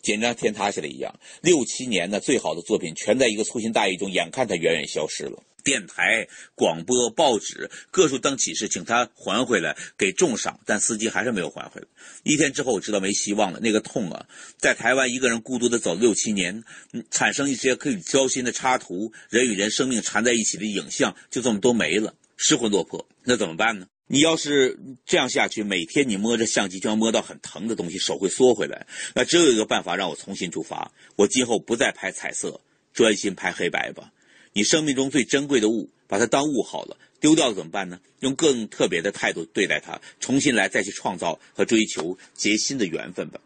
[0.00, 1.12] 简直像天塌下来一样。
[1.42, 5.42] 六七年的最好的作品，全在一个粗心大意中，眼看他远远消失了。
[5.68, 10.58] 电台、广播、报纸各处登启事，请他还回来，给重赏。
[10.64, 11.86] 但司机还是没有还回来。
[12.22, 13.60] 一天之后，我知道没希望了。
[13.60, 16.64] 那个痛啊，在台湾一个人孤独的走六七年，
[17.10, 23.06] 产生一些可以交心的插图，人与人生命缠在一起的影像，就这么都没了，失魂落魄。
[23.24, 23.86] 那怎么办呢？
[24.06, 28.86] 你要是这样下去，每天你摸着相机就要摸到很疼的东西，手会缩回来。
[29.14, 30.90] 那只有一个办法，让我重新出发。
[31.14, 32.58] 我今后不再拍彩色，
[32.94, 34.10] 专心拍黑白吧。
[34.52, 38.00] 你生命中最珍贵的物，把它当物好了，丢掉了怎么办呢？
[38.20, 43.40] 用更特别的态度对待它，重新来，再去创造和追求结新的缘分吧。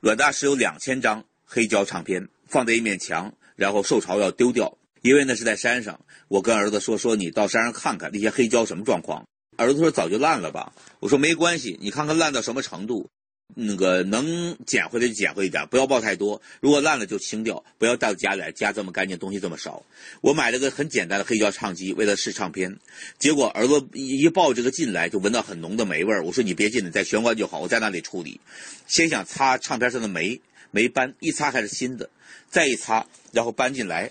[0.00, 6.00] 阮大师有两千张黑胶唱片放在一面墙，然后受潮要丢掉，因为那是在山上。
[6.28, 13.10] 我跟儿子说：“说你到山上看看那些黑胶什么状况。”儿子说：“早就烂了吧？”我说：“没关系，你看看烂到什么程度。”
[13.54, 16.40] 那个能捡回来就捡回一点，不要抱太多。
[16.60, 18.52] 如果烂了就清掉，不要带到家里来。
[18.52, 19.82] 家这么干净，东西这么少。
[20.20, 22.78] 我买了个很简单的黑胶唱机，为了试唱片。
[23.18, 26.24] 结果儿子一抱这个进来，就闻到很浓的霉味儿。
[26.24, 28.40] 我说你别进来，在玄关就好，我在那里处理。
[28.86, 30.40] 先想擦唱片上的霉，
[30.70, 32.10] 霉斑一擦还是新的，
[32.50, 34.10] 再一擦，然后搬进来，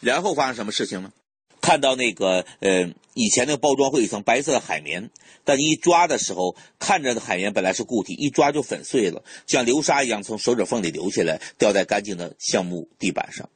[0.00, 1.12] 然后发生什么事情呢？
[1.70, 5.08] 看到那个呃，以前那个包装会有一层白色的海绵。
[5.44, 13.48] 但你一抓的时候，看着的海绵本来是固体，一抓就粉碎了，像流沙一样从手指缝里流下来，掉在干净的橡木地板上。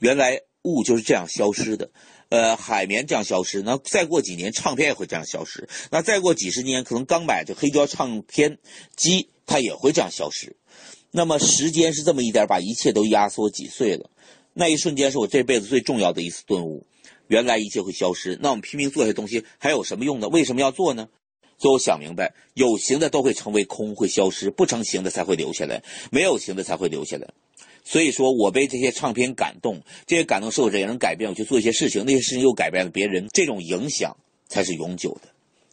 [0.00, 1.88] 原来雾就是这样消失的，
[2.28, 5.66] 呃，海绵这样消失，那再过几年，唱片也会这样消失。
[5.90, 8.58] 那再过几十年，可能刚买这黑胶唱片
[8.96, 10.56] 机，它也会这样消失。
[11.10, 14.10] 那么时间是这么一点，把一切都压缩挤碎了。
[14.52, 16.84] 那一瞬间是我这辈子最重要的一次顿悟。
[17.30, 20.28] 原来一切会消失，那我们拼命做些东西还有什么用呢？
[20.28, 21.08] 为什么要做呢？
[21.58, 27.28] 所以我想明白，有形的都会成为空，会消失；不成形的才会留下来，没有形的才会留下来。
[27.84, 34.16] 所以说我被这些唱片感动，这些感动使我这人改变，我去做一些事情，那些事情又改变了别人，这种影响
[34.48, 35.28] 才是永久的。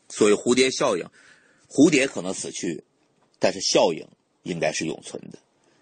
[0.10, 1.06] 所谓蝴蝶效应，
[1.68, 2.84] 蝴蝶可能死去，
[3.40, 4.08] 但是效应
[4.44, 5.40] 应该是永存的，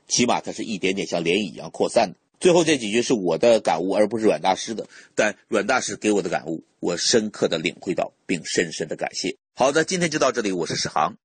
[0.07, 2.17] 起码它是一点点像涟漪一样扩散的。
[2.39, 4.87] 最后这几句是我的感悟，而不是阮大师的。
[5.15, 9.37] 但阮大师给我的感悟，我深刻的领会到，并深深的感谢。
[9.53, 11.15] 好的，今天就到这里，我是史航。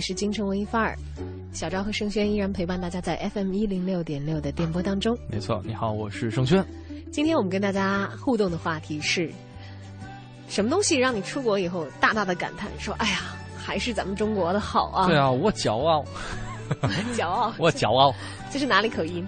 [0.00, 0.96] 里是京城文艺范儿，
[1.52, 5.14] 小昭和盛轩依然陪伴大家在 FM 一零六点六的电波当中。
[5.28, 6.64] 没错，你好，我是盛轩。
[7.12, 9.30] 今天我们跟大家互动的话题是，
[10.48, 16.02] 什么东西让你出国以后大大的感叹说：“哎呀，还是咱们中国的好啊！”对啊，我骄傲，
[17.14, 18.10] 骄傲，我骄傲。
[18.50, 19.22] 这是哪里口音？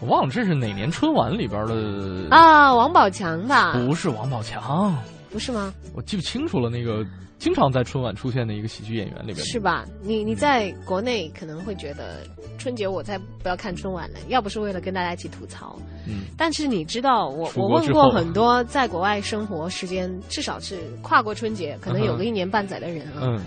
[0.00, 2.74] 我忘了这是哪年春晚里边的啊？
[2.74, 3.74] 王宝强吧？
[3.74, 4.96] 不是王宝强，
[5.30, 5.72] 不是吗？
[5.94, 6.70] 我记不清楚了。
[6.70, 7.04] 那个
[7.38, 9.84] 经常在春晚出现的一个喜剧演员里边是吧？
[10.02, 12.26] 你你在国内可能会觉得
[12.58, 15.78] 春节我才不要看春晚呢，要不是为了跟大家一起吐槽。
[16.06, 23.40] 嗯，但是你知道，我我问过很多在国外生活时间至少是跨过春节，可能有个一年半载的人啊，嗯，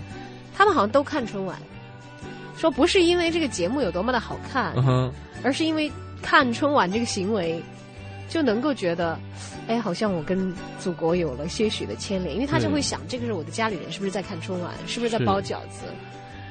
[0.54, 1.58] 他们好像都看春晚，
[2.56, 5.12] 说不是因为这个节目有多么的好看，嗯、
[5.42, 5.90] 而是因为
[6.22, 7.60] 看春晚这个行为。
[8.30, 9.18] 就能够觉得，
[9.66, 15.84] 哎，好像我跟祖国有了些许的牵连，因为他就会想，这个是我的家里人，是不是在看春晚，是不是在包饺子？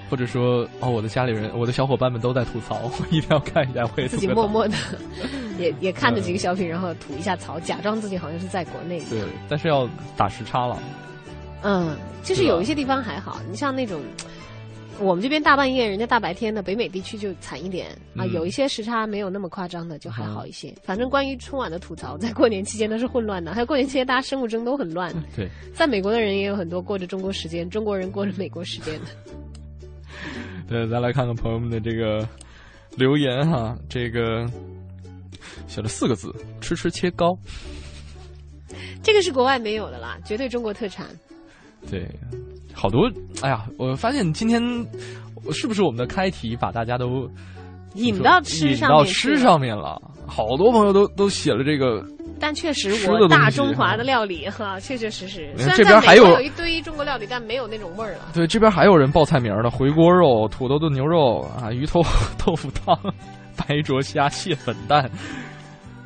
[0.10, 4.76] 或者说哦，我的家里人、我的小伙伴们都在吐槽，我 一定要看一下，我也自己默默的
[5.58, 9.00] 也也看着几个小品，然后吐一下槽，假装自己好像是在国内。
[9.10, 9.88] 对，但是要
[10.18, 10.78] 打时差了。
[11.62, 14.02] 嗯，其实有一些地方还好，你像那种。
[15.00, 18.26] 我们这边大半夜，人家大白天的，北美地区就惨一点啊。
[18.26, 20.74] 有一些时差没有那么夸张的，就还好一些。
[20.84, 25.14] 反正关于春晚的吐槽， 在过年期间都是混乱的，还有过年期间大家生物钟都很乱。
[25.36, 29.06] 对，在美国的人也有很多过着中国时间，中国人过着美国时间的。
[30.68, 32.28] 对，再来看看朋友们的这个
[32.96, 34.46] 留言哈，这个
[35.68, 37.38] 写了四个字：吃吃切糕。
[39.02, 41.08] 这个是国外没有的啦，绝对中国特产。
[41.90, 42.06] 对。
[42.80, 43.12] 好多，
[43.42, 43.66] 哎呀！
[43.78, 44.62] 我发现今天
[45.52, 47.30] 是不是我们的开题把大家都
[47.96, 49.00] 引到吃上面？
[49.00, 50.02] 引到吃上面了。
[50.26, 52.02] 好多朋友都都写了这个。
[52.40, 55.54] 但确实，我大中华的料理哈，确确实实。
[55.76, 58.30] 这边还有有一堆中国料理，但没有那种味儿了。
[58.34, 62.02] 对，这边还有人报菜名的：回锅肉、土豆炖牛肉啊、鱼头
[62.46, 62.98] 豆腐汤、
[63.58, 65.10] 白灼虾、蟹粉蛋。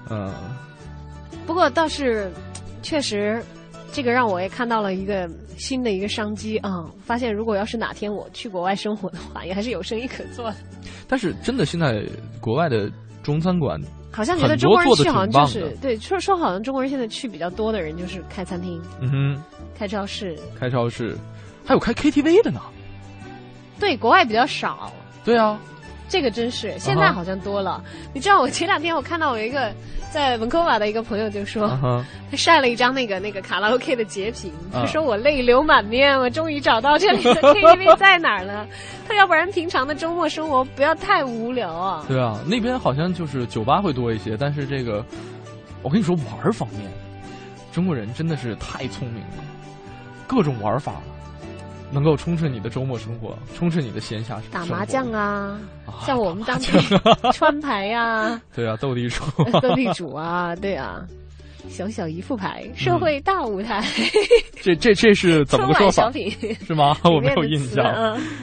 [0.10, 0.34] 嗯。
[1.46, 2.32] 不过倒是，
[2.82, 3.44] 确实。
[3.94, 6.84] 这个让我也看到了一个新的一个商机啊！
[7.06, 10.56] 发现如果要是哪天我去国外生活的话，也还是有生意可做的。
[11.08, 12.04] 但是真的，现在
[12.42, 12.92] 国外的
[13.22, 13.80] 中餐馆
[14.12, 19.42] 好像觉得中国人去好像就是对说说好像中国人现在去比较多的人就是开餐厅，嗯哼，
[19.78, 21.16] 开超市，开超市，
[21.64, 22.60] 还有开 KTV 的呢。
[23.80, 24.92] 对，国外比较少。
[25.24, 25.60] 对啊，
[26.14, 27.84] 这个真是现在好像多了。
[28.14, 29.72] 你知道，我前两天我看到我一个。
[30.14, 31.68] 在文科瓦的一个朋友就说，
[32.30, 38.68] 他晒了一张那个那个卡拉 OK 的截屏，他说我泪流满面，我终于找到这里的 KTV 在哪儿了。
[39.08, 42.06] 他要不然平常的周末生活不要太无聊啊。
[42.08, 45.04] 对啊，那边好像就是酒吧会多一些，但是这个
[45.82, 46.92] 我跟你说玩方面，
[47.72, 49.44] 中国人真的是太聪明了，
[50.28, 51.02] 各种玩法。
[51.94, 54.40] 能够充斥你的周末生活，充斥你的闲暇。
[54.52, 55.60] 打麻将啊，
[56.06, 56.72] 像我们当地
[57.32, 59.24] 川牌呀， 对啊，斗地主，
[59.62, 61.06] 斗地主啊，对啊，
[61.70, 63.84] 小小一副牌，社会大舞台。
[64.62, 66.04] 这这这是怎么个说法？
[66.04, 66.32] 小品
[66.66, 66.98] 是吗？
[67.06, 67.86] 我没有印象。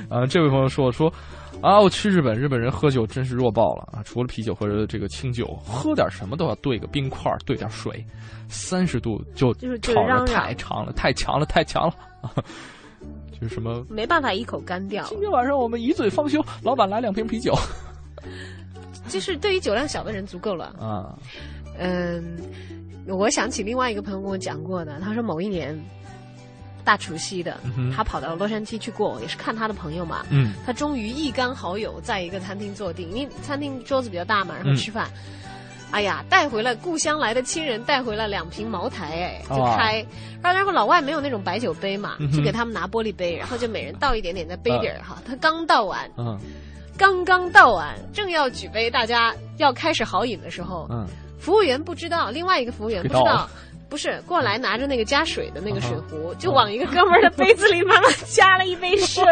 [0.09, 1.13] 啊，这位朋友说说
[1.61, 4.03] 啊，我去日本，日本人喝酒真是弱爆了啊！
[4.05, 8.03] 除了啤酒或者这个清酒，喝点什么都要兑个冰块，兑点水，
[8.49, 11.95] 三十度就就是炒的太长了，太强了，太强了
[13.41, 13.43] 啊！
[13.43, 15.05] 就什么没办法一口干掉。
[15.09, 17.55] 今天晚上我们一醉方休，老板来两瓶啤酒。
[19.09, 21.19] 就是对于酒量小的人足够了啊。
[21.79, 22.37] 嗯，
[23.07, 25.77] 我想起另外一个朋友跟我讲过的，他说某一年
[26.85, 27.59] 大除夕的，
[27.97, 30.25] 他跑到洛杉矶去过，也是看他的朋友嘛。
[30.31, 30.53] 嗯。
[30.65, 35.11] 他终于一干好友在一个餐厅坐定，因为餐厅桌子比较大嘛，然后吃饭。
[35.91, 40.05] 哎呀，带回了故乡来的亲人带回了两瓶茅台，哎，就开，
[40.43, 45.17] 然后然后老外没有那种白酒杯嘛，就给他们拿玻璃杯，然后就每人倒一点点在杯底儿哈。
[45.27, 46.39] 他刚倒完，嗯，
[46.97, 51.07] 刚刚倒完，正要举杯，大家要开始豪饮的时候，嗯，
[51.39, 53.49] 服务员不知道，另外一个服务员不知道。
[53.91, 59.25] 不是过来拿着那个加水的那个水壶，就往一个哥们儿的杯子里慢慢加了一杯水。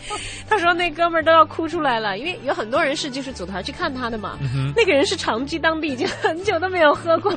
[0.48, 4.38] 他说那哥们儿都要哭出来了，因为有很多人是就是组团去看他的嘛。
[4.74, 7.30] 那个人是长居当地，已经很久都没有喝过，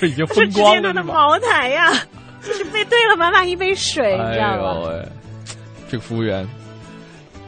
[0.00, 0.82] 就已经风光了。
[0.82, 1.92] 他的茅台呀，
[2.42, 4.90] 就是被兑了满满一杯水，你知道吗？
[5.88, 6.44] 这个服务员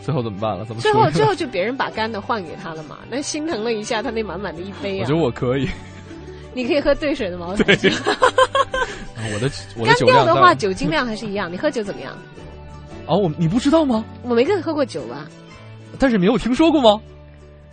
[0.02, 0.64] 最后怎么办了？
[0.64, 2.98] 怎么最后最后就别人把干的换给他了嘛？
[3.10, 5.02] 那心疼了一下他那满满的一杯啊。
[5.02, 5.68] 我觉得我可以。
[6.54, 7.76] 你可以喝兑水的茅台。
[7.76, 7.90] 对，
[9.34, 11.50] 我的我的酒量的话，酒精量还是一样。
[11.52, 12.16] 你喝酒怎么样？
[13.06, 14.04] 哦，我你不知道吗？
[14.22, 15.26] 我没跟你喝过酒吧。
[15.98, 17.00] 但是没有听说过吗？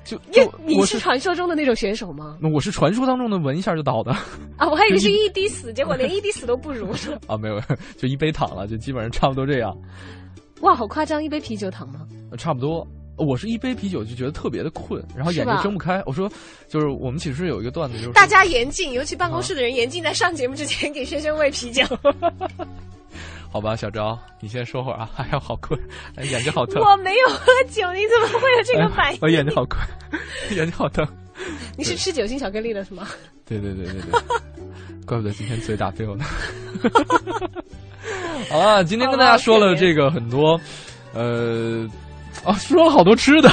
[0.03, 2.35] 就就你是传说中的那种选手吗？
[2.41, 4.11] 那我是传说当中的闻一下就倒的。
[4.57, 6.89] 啊，我还以为是 一滴死，结果连一滴死都不如。
[7.27, 7.61] 啊，没有，
[7.97, 9.71] 就一杯躺了，就基本上差不多这样。
[10.61, 11.23] 哇，好夸张！
[11.23, 12.01] 一杯啤酒躺吗？
[12.37, 12.85] 差不多。
[13.17, 16.01] 我是一杯啤酒就觉得特别的困，然后眼睛睁不开。
[16.05, 16.31] 我说，
[16.67, 21.83] 就是我们寝室有一个段子，就是大家严禁，尤其办公室的人严禁在上节目之前给轩轩喂啤酒。
[23.51, 25.09] 好吧，小昭，你先说会儿啊。
[25.17, 25.79] 哎呀，好困，
[26.23, 26.81] 眼睛好疼。
[26.81, 29.19] 我没有喝酒，你怎么会有这个反应？
[29.21, 29.79] 我 眼睛好困，
[30.55, 31.05] 眼睛好疼。
[31.77, 33.07] 你是吃酒精巧克力了是吗？
[33.45, 34.21] 对对对对对，
[35.05, 36.23] 怪不得今天嘴打飞我呢。
[38.49, 40.59] 好了，今天跟大家说了这个很多，
[41.13, 41.85] 呃。
[42.43, 43.49] 哦，说了好多吃的，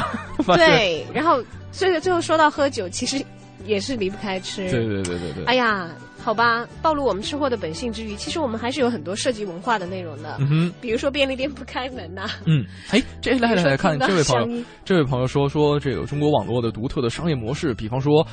[0.57, 1.43] 对，然后
[1.73, 3.23] 所以最后说到喝酒，其实
[3.65, 4.71] 也是离不开吃。
[4.71, 5.45] 对对对对对。
[5.45, 5.89] 哎呀，
[6.23, 10.37] 好吧，暴露我们吃货的本性之余，其实我们还是有很多涉及文化的内容的。
[10.41, 12.27] 嗯哼，比如说便利店不开门呐。
[12.47, 18.27] 嗯，哎，这来来来看这位朋友，这位朋友说说这个中国网络的独特的商业模式，比方说。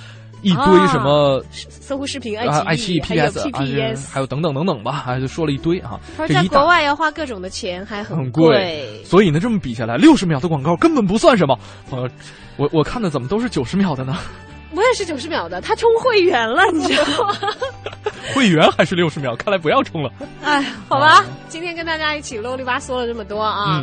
[0.46, 6.00] 一堆什么搜狐视频、爱奇艺、PPS，还有等等等等吧，还就说了一堆啊。
[6.16, 11.58] 他说在国外要花各种的钱还很贵，所以呢，这么比下来，六十秒的广告根本不算什么。
[11.90, 12.08] 呃，
[12.58, 14.16] 我我看的怎么都是九十秒的呢？
[14.76, 17.36] 我也是九十秒的，他充会员了，你知道吗？
[18.36, 19.36] 会员还是六十秒？
[19.36, 20.12] 看来不要充了。
[20.44, 23.82] 哎，好吧，今天跟大家一起啰里吧嗦了这么多啊，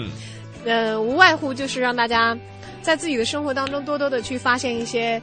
[0.65, 2.37] 呃，无外乎就是让大家
[2.83, 5.21] 在自己的生活当中多多的去发现一些，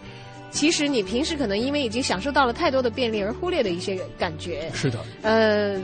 [0.52, 4.70] 其实你平时可能因为已经享受到了太多的便利而忽略的一些感觉。
[4.74, 5.80] 是的，呃，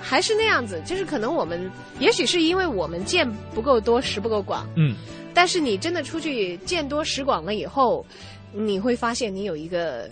[0.00, 4.94] 还是那样子，就是可能我们也许是因为我们见不够多，识不够广，嗯，
[5.32, 8.04] 但是你真的出去见多识广了以后。
[8.58, 10.08] 你会发现，你有一个，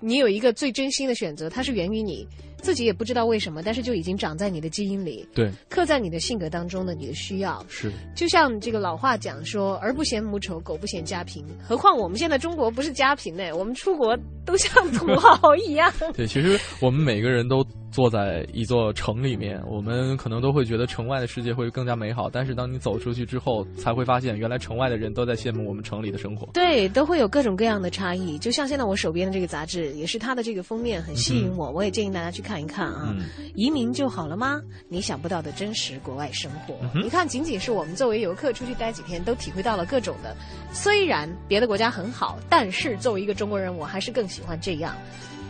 [0.00, 2.26] 你有一个最真心的选择，它是源于你
[2.64, 7.92] 自己也不知道为什么，但是就已经长在你的基因里，对，刻在你的性格当中的你的需要是。
[8.16, 11.44] 就像这个老话讲说，儿不嫌母丑，狗不嫌家贫。
[11.62, 15.92] 何况我们现在中国不是家贫呢，我们出国都像土豪一样。
[16.16, 17.62] 对，其实我们每个人都。
[17.94, 22.28] 坐在一座城里面，我们可能都会觉得城外的世界会更加美好。
[22.28, 26.48] 但是当你走出去之后，才会发现原来城外的人都在羡慕我们城里的生活。
[26.52, 28.36] 对，都会有各种各样的差异。
[28.38, 33.14] 就像现在我手边的这个杂志，也是它的这个封面很吸引我，我也建议大家去看一看啊。
[33.54, 34.60] 移民就好了吗？
[34.88, 36.74] 你想不到的真实国外生活。
[36.94, 40.36] 你看，仅仅是我们作为游客出去待几天，都体会到了各种的。
[40.72, 44.94] 虽然别的国家很好，但是作为一个中国人，我还是更喜欢这样。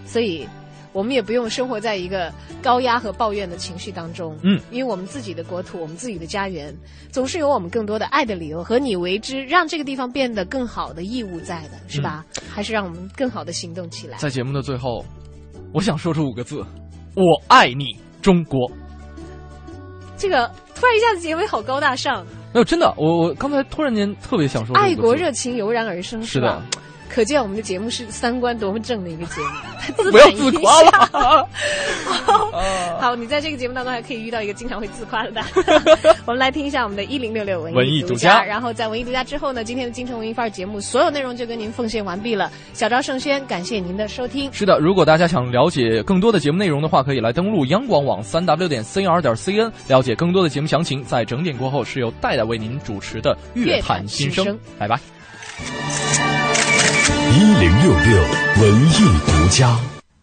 [0.07, 0.47] 所以。
[0.93, 2.33] 我们也不用生活在一个
[2.63, 6.73] 高压和抱怨的情绪当中，嗯，因为我们自己的国土，我们自己的家园，
[7.11, 12.25] 总是有我们更多的爱的理由和你为之让这个地方变得更好的义务在的，是吧？
[12.49, 14.19] 还是让我们更好的行动起来。
[14.19, 15.05] 在节目的最后，
[15.73, 16.65] 我想说出五个字：
[17.15, 18.71] 我爱你，中国。
[20.17, 22.25] 这个突然一下子结尾好高大上。
[22.53, 26.63] 没有，真的，我我刚才突然间特别想说，爱国热情油然而生，是的。
[27.15, 29.47] 可见我们的节目是三观多么正的一个节目。
[30.11, 31.49] 不要自夸了。
[33.01, 35.41] 好，你在这个节目当中还可以遇到一个经常会自夸的。
[36.27, 38.43] 我们来听一下我们的一零六六文艺独家。
[38.43, 42.51] 然后在文艺独家之后呢，今天的京城文艺范儿节目所有内容就跟您奉献完毕了。
[42.73, 44.53] 小昭盛轩，感谢您的收听。
[44.53, 51.05] 是的，如果大家想了解更多的节目内容的话，可以来登录央广网三 w 点 cr 点 cn，了解更多的节目详情。
[51.05, 54.47] 在整点过后，是由戴戴为您主持的《乐坛新生》，
[54.79, 54.99] 拜拜。
[57.37, 58.23] 一零六六
[58.63, 58.93] 文艺
[59.27, 59.77] 独家，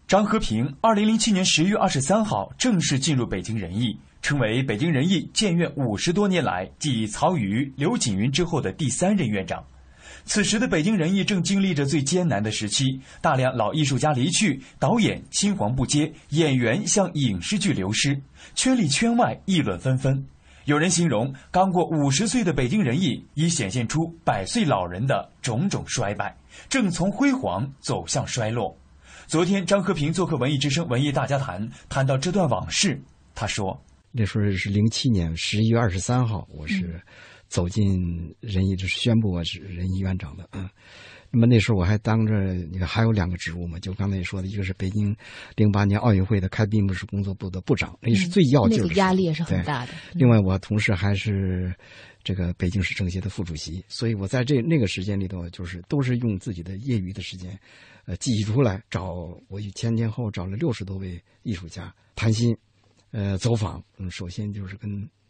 [0.08, 9.62] 张和平，二零零七年十月二十三号正式进入北京人艺，成为北京人艺建院五十多年来继曹禺、刘锦云之后的第三任院长。
[10.24, 18.18] 此时的北京人艺正经历着最艰难的时期，大量老艺术家离去，导演青黄不接，演员向影视剧流失，
[18.54, 20.24] 圈里圈外议论纷纷。
[20.64, 26.36] 有人形容，刚过五十岁的北京人艺已显现出百岁老人的种种衰败。
[26.68, 28.76] 正从辉煌走向衰落。
[29.26, 33.00] 昨天，张和平做客《文艺之声》文艺大家谈，谈到这段往事，
[33.34, 33.82] 他说
[34.12, 37.00] ：“那时候是零七年十一月二十三号，我是
[37.48, 40.46] 走进人艺，就是宣布我是人艺院长的。
[40.52, 40.68] 嗯，
[41.32, 42.34] 那么那时候我还当着
[42.70, 45.16] 那个还有两个职务嘛，就刚才你说的，一个是北京
[45.56, 49.92] 零八年奥运会的开闭幕式工作部的部长，那是最要劲的，那个压力也是很大的。
[50.12, 51.74] 另外，我同时还是。”
[52.24, 57.58] 这个北京市政协的副主席，所以我在这那个时间里头，就是都是用自己的业余的时间，
[58.04, 59.12] 呃，记忆出来找
[59.48, 62.56] 我前前后找了六十多位艺术家谈心，
[63.10, 63.82] 呃，走访。
[63.98, 64.88] 嗯，首先就是跟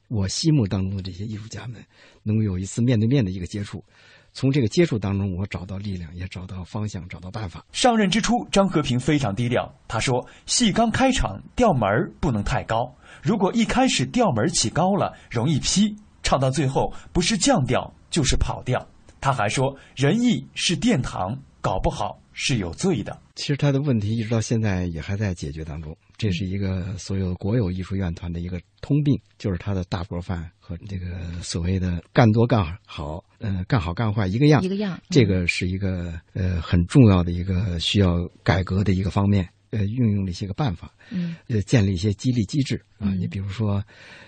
[0.09, 1.83] 我心目当中的这些艺术家们
[2.23, 3.83] 能够有一次面对面的一个接触，
[4.33, 7.65] 从这个接触当中，我找到力量，也找到方向，找到办法。
[7.73, 18.87] 上任之初，张和平非常低调，他说：“戏刚开场，调门儿不能太高，如果一开始调门起高了，容易劈。”唱到最后，不是降调就是跑调。
[19.21, 25.97] 他还说：“仁义是殿堂，搞不好是有罪的。”其实他的问题一直到现在也还在解决当中。
[26.23, 34.97] 这是一个所有国有艺术院团的一个通病，就是他的大锅饭和这个所谓的干多干好，嗯，干好干坏一个样，一个样。
[35.11, 39.49] 这个是一个呃很重要的一个需要改革的一个方面。
[39.71, 43.13] 呃，运用了一些个办法，嗯，呃，建立一些激励机制啊。
[43.15, 43.83] 你比如说，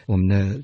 [0.07, 0.61] 我们的。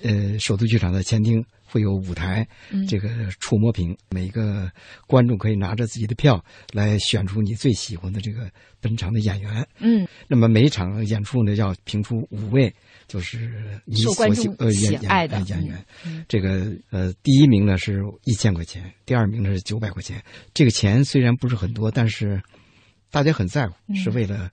[0.00, 2.46] 呃，首都剧场的前厅会有舞台，
[2.88, 3.08] 这个
[3.38, 4.70] 触摸屏，每个
[5.06, 6.42] 观众可以拿着自己的票
[6.72, 8.50] 来选出你最喜欢的这个
[8.80, 9.68] 本场的演员。
[9.78, 12.74] 嗯，那么每一场演出呢，要评出五位，
[13.06, 15.84] 就是你所喜呃演爱的演员。
[16.26, 20.22] 这个呃，第一名呢是一千块钱，第二名呢是九百块钱。
[20.54, 22.42] 这个钱虽然不是很多，但是
[23.10, 24.50] 大家很在乎，是为了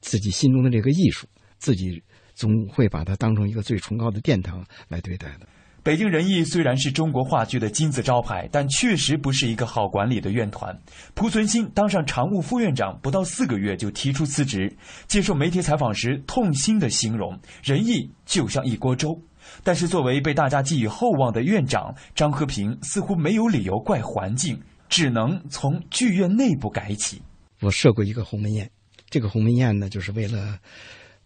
[0.00, 1.26] 自己心中的这个艺术，
[1.58, 2.02] 自己。
[2.34, 5.46] 总会把它当成一个最崇高的殿堂来对待的。
[5.84, 10.78] 北京人艺虽然是中国话剧的金字招牌，但确实不是一个好管理的院团。
[11.12, 14.72] 濮存昕当上常务副院长不到四个月就提出辞职，
[15.08, 19.20] 接受媒体采访时痛心的形容：“人艺就像一锅粥。”
[19.64, 27.20] 但是作为被大家寄予厚望的院长，张和平似乎没有理由怪环境，只能从剧院内部改起。
[27.60, 28.70] 我设过一个鸿门宴，
[29.10, 30.56] 这个鸿门宴呢，就是为了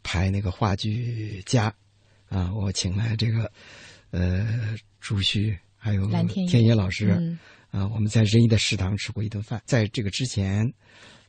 [0.02, 1.70] 排那个话剧家，
[2.30, 3.52] 啊，我请来这个。
[4.10, 6.06] 呃，朱旭还有
[6.48, 7.38] 天野老师，
[7.70, 9.60] 啊，我们在仁义的食堂吃过一顿饭。
[9.66, 10.72] 在这个之前，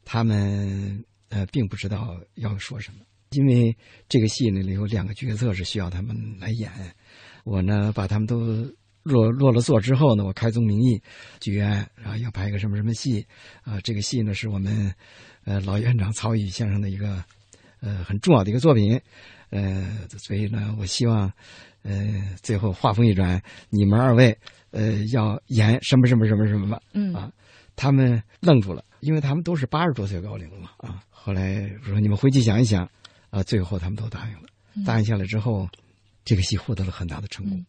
[0.06, 2.99] 他们呃并不知道要说什么，
[3.32, 3.76] 因为
[4.08, 6.72] 这个戏里有两个角色是需要他们来演。
[7.44, 8.40] 我呢，把他们都
[9.04, 11.02] 落落了座之后呢，我开宗明义，
[11.40, 13.26] 剧院然后要拍一个什么什么戏
[13.64, 14.94] 啊，这个戏呢是我们
[15.44, 17.24] 呃老院长曹禺先生的一个
[17.82, 19.02] 呃很重要的一个作品，
[19.49, 21.34] 呃，所以呢，我希望。
[21.88, 21.96] 呃，
[22.44, 24.38] 最后话锋一转，你们二位，
[24.72, 26.82] 呃，要演什么什么什么什么吧？
[26.94, 27.32] 嗯啊，
[27.78, 31.02] 他们愣住了，因为他们都是八十多岁高龄了嘛啊。
[31.10, 32.90] 后来我说你们回去想一想，
[33.30, 34.50] 啊，最后他们都答应了。
[34.86, 35.66] 答应下来之后，
[36.26, 37.66] 这个戏获得了很大的成功。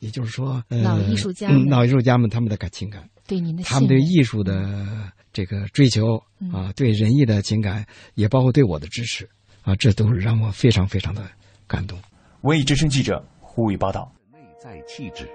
[0.00, 6.16] 也就是说，老艺术家，老艺术家们他们的感情感，对您的，他们对艺术的这个追求
[6.52, 9.26] 啊，对仁义的情感，也包括对我的支持
[9.62, 11.26] 啊，这都是让我非常非常的
[11.66, 11.98] 感动。
[12.42, 13.26] 文艺之声记者。
[13.54, 14.10] 呼吁报道。
[14.32, 15.30] 内在气质，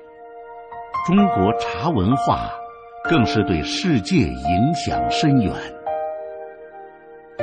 [1.08, 2.50] 中国茶文化
[3.06, 5.54] 更是对世界影响深远。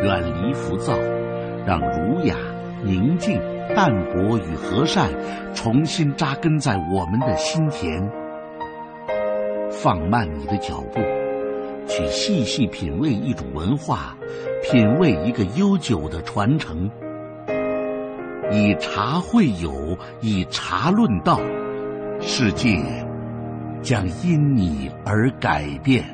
[0.02, 0.92] 远离浮躁，
[1.66, 2.36] 让儒雅、
[2.84, 3.40] 宁静、
[3.74, 5.10] 淡泊与和善
[5.54, 8.06] 重新扎根在我们的心田。
[9.70, 11.00] 放慢你的脚步，
[11.88, 14.14] 去细细品味一种文化，
[14.62, 16.90] 品味一个悠久的传承。
[18.52, 21.40] 以茶会友，以茶论道，
[22.20, 22.78] 世界
[23.82, 26.04] 将因你而改变。